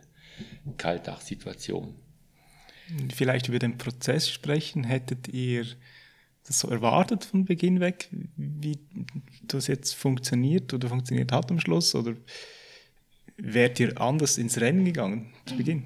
[0.76, 1.94] Kaltdachsituation.
[3.12, 4.84] Vielleicht über den Prozess sprechen.
[4.84, 5.66] Hättet ihr
[6.46, 8.78] das so erwartet von Beginn weg, wie
[9.42, 11.94] das jetzt funktioniert oder funktioniert hat am Schluss?
[11.94, 12.14] Oder
[13.36, 15.84] wärt ihr anders ins Rennen gegangen zu Beginn?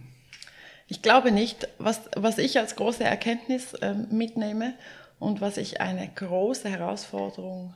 [0.88, 1.68] Ich glaube nicht.
[1.78, 4.74] Was, was ich als große Erkenntnis äh, mitnehme
[5.18, 7.74] und was ich eine große Herausforderung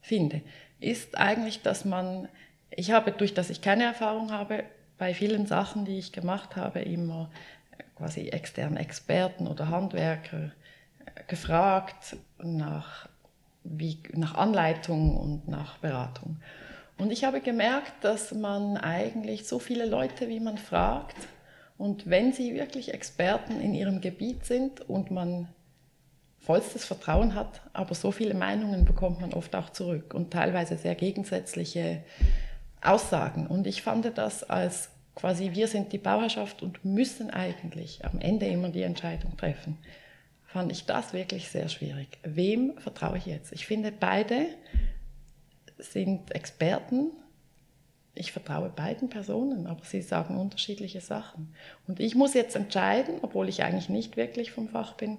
[0.00, 0.42] finde,
[0.80, 2.28] ist eigentlich, dass man,
[2.70, 4.64] ich habe, durch dass ich keine Erfahrung habe,
[4.98, 7.30] bei vielen Sachen, die ich gemacht habe, immer
[7.96, 10.52] quasi externe Experten oder Handwerker
[11.04, 13.08] äh, gefragt nach,
[13.64, 16.40] wie, nach Anleitung und nach Beratung.
[16.98, 21.16] Und ich habe gemerkt, dass man eigentlich so viele Leute, wie man fragt,
[21.78, 25.48] und wenn sie wirklich Experten in ihrem Gebiet sind und man
[26.40, 30.94] vollstes Vertrauen hat, aber so viele Meinungen bekommt man oft auch zurück und teilweise sehr
[30.94, 32.02] gegensätzliche
[32.80, 33.46] Aussagen.
[33.46, 38.46] Und ich fand das als quasi, wir sind die Bauerschaft und müssen eigentlich am Ende
[38.46, 39.78] immer die Entscheidung treffen,
[40.46, 42.18] fand ich das wirklich sehr schwierig.
[42.22, 43.52] Wem vertraue ich jetzt?
[43.52, 44.46] Ich finde, beide
[45.78, 47.10] sind Experten
[48.14, 51.54] ich vertraue beiden Personen, aber sie sagen unterschiedliche Sachen.
[51.86, 55.18] Und ich muss jetzt entscheiden, obwohl ich eigentlich nicht wirklich vom Fach bin,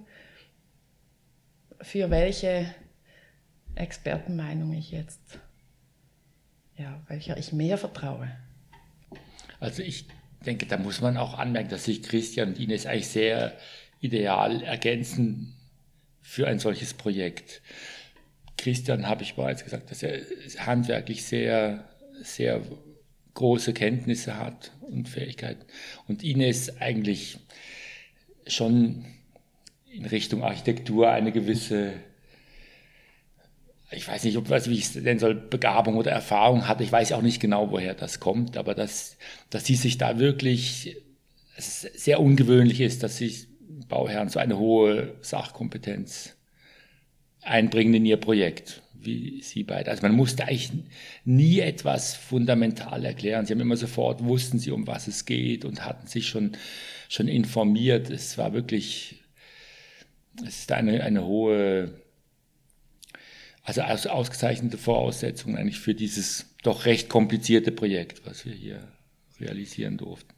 [1.81, 2.73] für welche
[3.75, 5.21] Expertenmeinung ich jetzt,
[6.77, 8.31] ja, welcher ich mehr vertraue.
[9.59, 10.05] Also ich
[10.45, 13.57] denke, da muss man auch anmerken, dass sich Christian und Ines eigentlich sehr
[13.99, 15.55] ideal ergänzen
[16.21, 17.61] für ein solches Projekt.
[18.57, 20.21] Christian, habe ich bereits gesagt, dass er
[20.59, 21.87] handwerklich sehr
[22.23, 22.61] sehr
[23.33, 25.65] große Kenntnisse hat und Fähigkeiten.
[26.07, 27.39] Und Ines eigentlich
[28.47, 29.05] schon
[29.93, 31.93] in Richtung Architektur eine gewisse,
[33.91, 36.81] ich weiß nicht, ob, wie ich es nennen soll, Begabung oder Erfahrung hat.
[36.81, 39.17] Ich weiß auch nicht genau, woher das kommt, aber dass,
[39.49, 40.97] dass sie sich da wirklich,
[41.57, 43.47] sehr ungewöhnlich ist, dass sich
[43.87, 46.35] Bauherren so eine hohe Sachkompetenz
[47.41, 49.89] einbringen in ihr Projekt wie Sie beide.
[49.89, 50.71] Also man musste eigentlich
[51.25, 53.45] nie etwas fundamental erklären.
[53.45, 56.51] Sie haben immer sofort, wussten Sie, um was es geht und hatten sich schon,
[57.09, 58.09] schon informiert.
[58.09, 59.20] Es war wirklich,
[60.37, 62.01] es ist eine, eine hohe,
[63.63, 68.87] also ausgezeichnete Voraussetzung eigentlich für dieses doch recht komplizierte Projekt, was wir hier
[69.39, 70.33] realisieren durften.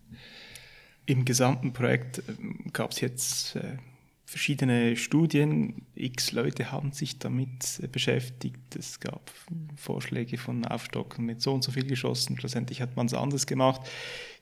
[1.06, 3.78] Im gesamten Projekt ähm, gab es jetzt äh,
[4.26, 5.86] verschiedene Studien.
[5.96, 8.76] X Leute haben sich damit äh, beschäftigt.
[8.78, 9.32] Es gab
[9.76, 12.40] Vorschläge von Aufstocken mit so und so viel geschossen.
[12.40, 13.82] Schlussendlich hat man es anders gemacht.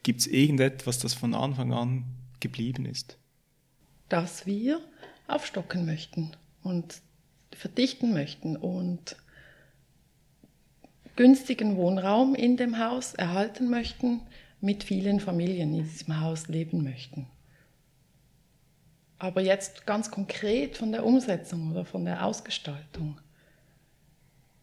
[0.04, 2.04] Gibt es irgendetwas, das von Anfang an
[2.38, 3.18] geblieben ist?
[4.08, 4.80] Dass wir
[5.32, 7.00] aufstocken möchten und
[7.52, 9.16] verdichten möchten und
[11.16, 14.20] günstigen Wohnraum in dem Haus erhalten möchten,
[14.60, 17.26] mit vielen Familien in diesem Haus leben möchten.
[19.18, 23.20] Aber jetzt ganz konkret von der Umsetzung oder von der Ausgestaltung.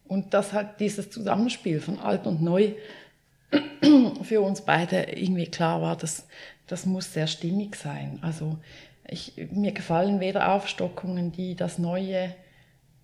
[0.04, 2.74] Und dass halt dieses Zusammenspiel von alt und neu
[4.22, 6.26] für uns beide irgendwie klar war, dass
[6.66, 8.18] das muss sehr stimmig sein.
[8.22, 8.58] Also
[9.10, 12.34] ich, mir gefallen weder Aufstockungen, die das Neue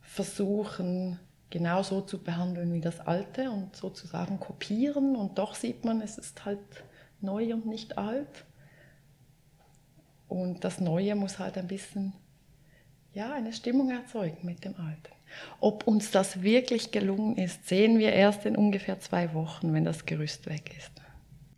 [0.00, 1.18] versuchen
[1.50, 6.44] genauso zu behandeln wie das Alte und sozusagen kopieren und doch sieht man, es ist
[6.44, 6.58] halt
[7.20, 8.44] neu und nicht alt.
[10.28, 12.12] Und das Neue muss halt ein bisschen
[13.12, 15.14] ja, eine Stimmung erzeugen mit dem Alten.
[15.60, 20.04] Ob uns das wirklich gelungen ist, sehen wir erst in ungefähr zwei Wochen, wenn das
[20.04, 20.92] Gerüst weg ist.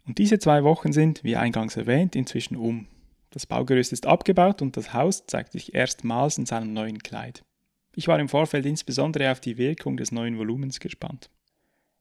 [0.07, 2.87] Und diese zwei Wochen sind, wie eingangs erwähnt, inzwischen um.
[3.31, 7.45] Das Baugerüst ist abgebaut und das Haus zeigt sich erstmals in seinem neuen Kleid.
[7.95, 11.31] Ich war im Vorfeld insbesondere auf die Wirkung des neuen Volumens gespannt.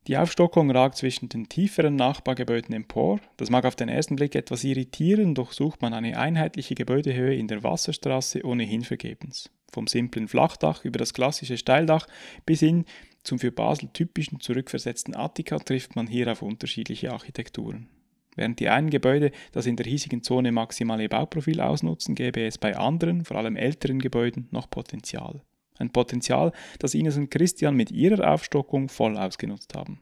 [0.08, 3.20] Die Aufstockung ragt zwischen den tieferen Nachbargebäuden empor.
[3.36, 7.50] Das mag auf den ersten Blick etwas irritieren, doch sucht man eine einheitliche Gebäudehöhe in
[7.50, 9.50] der Wasserstraße ohnehin vergebens.
[9.70, 12.08] Vom simplen Flachdach über das klassische Steildach
[12.46, 12.86] bis hin
[13.24, 17.90] zum für Basel typischen zurückversetzten Attika trifft man hier auf unterschiedliche Architekturen.
[18.38, 22.78] Während die einen Gebäude das in der hiesigen Zone maximale Bauprofil ausnutzen, gäbe es bei
[22.78, 25.42] anderen, vor allem älteren Gebäuden, noch Potenzial.
[25.80, 30.02] Ein Potenzial, das Ines und Christian mit ihrer Aufstockung voll ausgenutzt haben.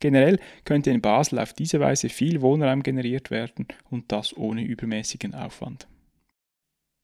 [0.00, 5.34] Generell könnte in Basel auf diese Weise viel Wohnraum generiert werden und das ohne übermäßigen
[5.34, 5.86] Aufwand.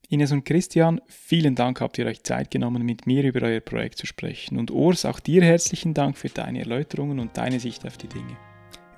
[0.09, 3.97] Ines und Christian, vielen Dank habt ihr euch Zeit genommen, mit mir über euer Projekt
[3.97, 4.59] zu sprechen.
[4.59, 8.37] Und Urs, auch dir herzlichen Dank für deine Erläuterungen und deine Sicht auf die Dinge.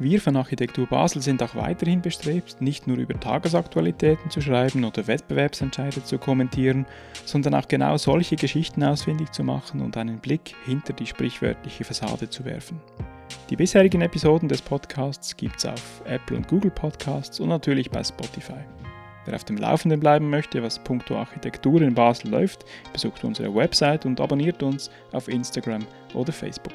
[0.03, 5.07] Wir von Architektur Basel sind auch weiterhin bestrebt, nicht nur über Tagesaktualitäten zu schreiben oder
[5.07, 6.87] Wettbewerbsentscheide zu kommentieren,
[7.25, 12.29] sondern auch genau solche Geschichten ausfindig zu machen und einen Blick hinter die sprichwörtliche Fassade
[12.29, 12.81] zu werfen.
[13.49, 18.03] Die bisherigen Episoden des Podcasts gibt es auf Apple und Google Podcasts und natürlich bei
[18.03, 18.65] Spotify.
[19.25, 24.05] Wer auf dem Laufenden bleiben möchte, was punkto Architektur in Basel läuft, besucht unsere Website
[24.05, 26.75] und abonniert uns auf Instagram oder Facebook.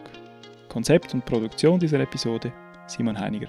[0.70, 2.54] Konzept und Produktion dieser Episode
[2.88, 3.48] Simon Heiniger.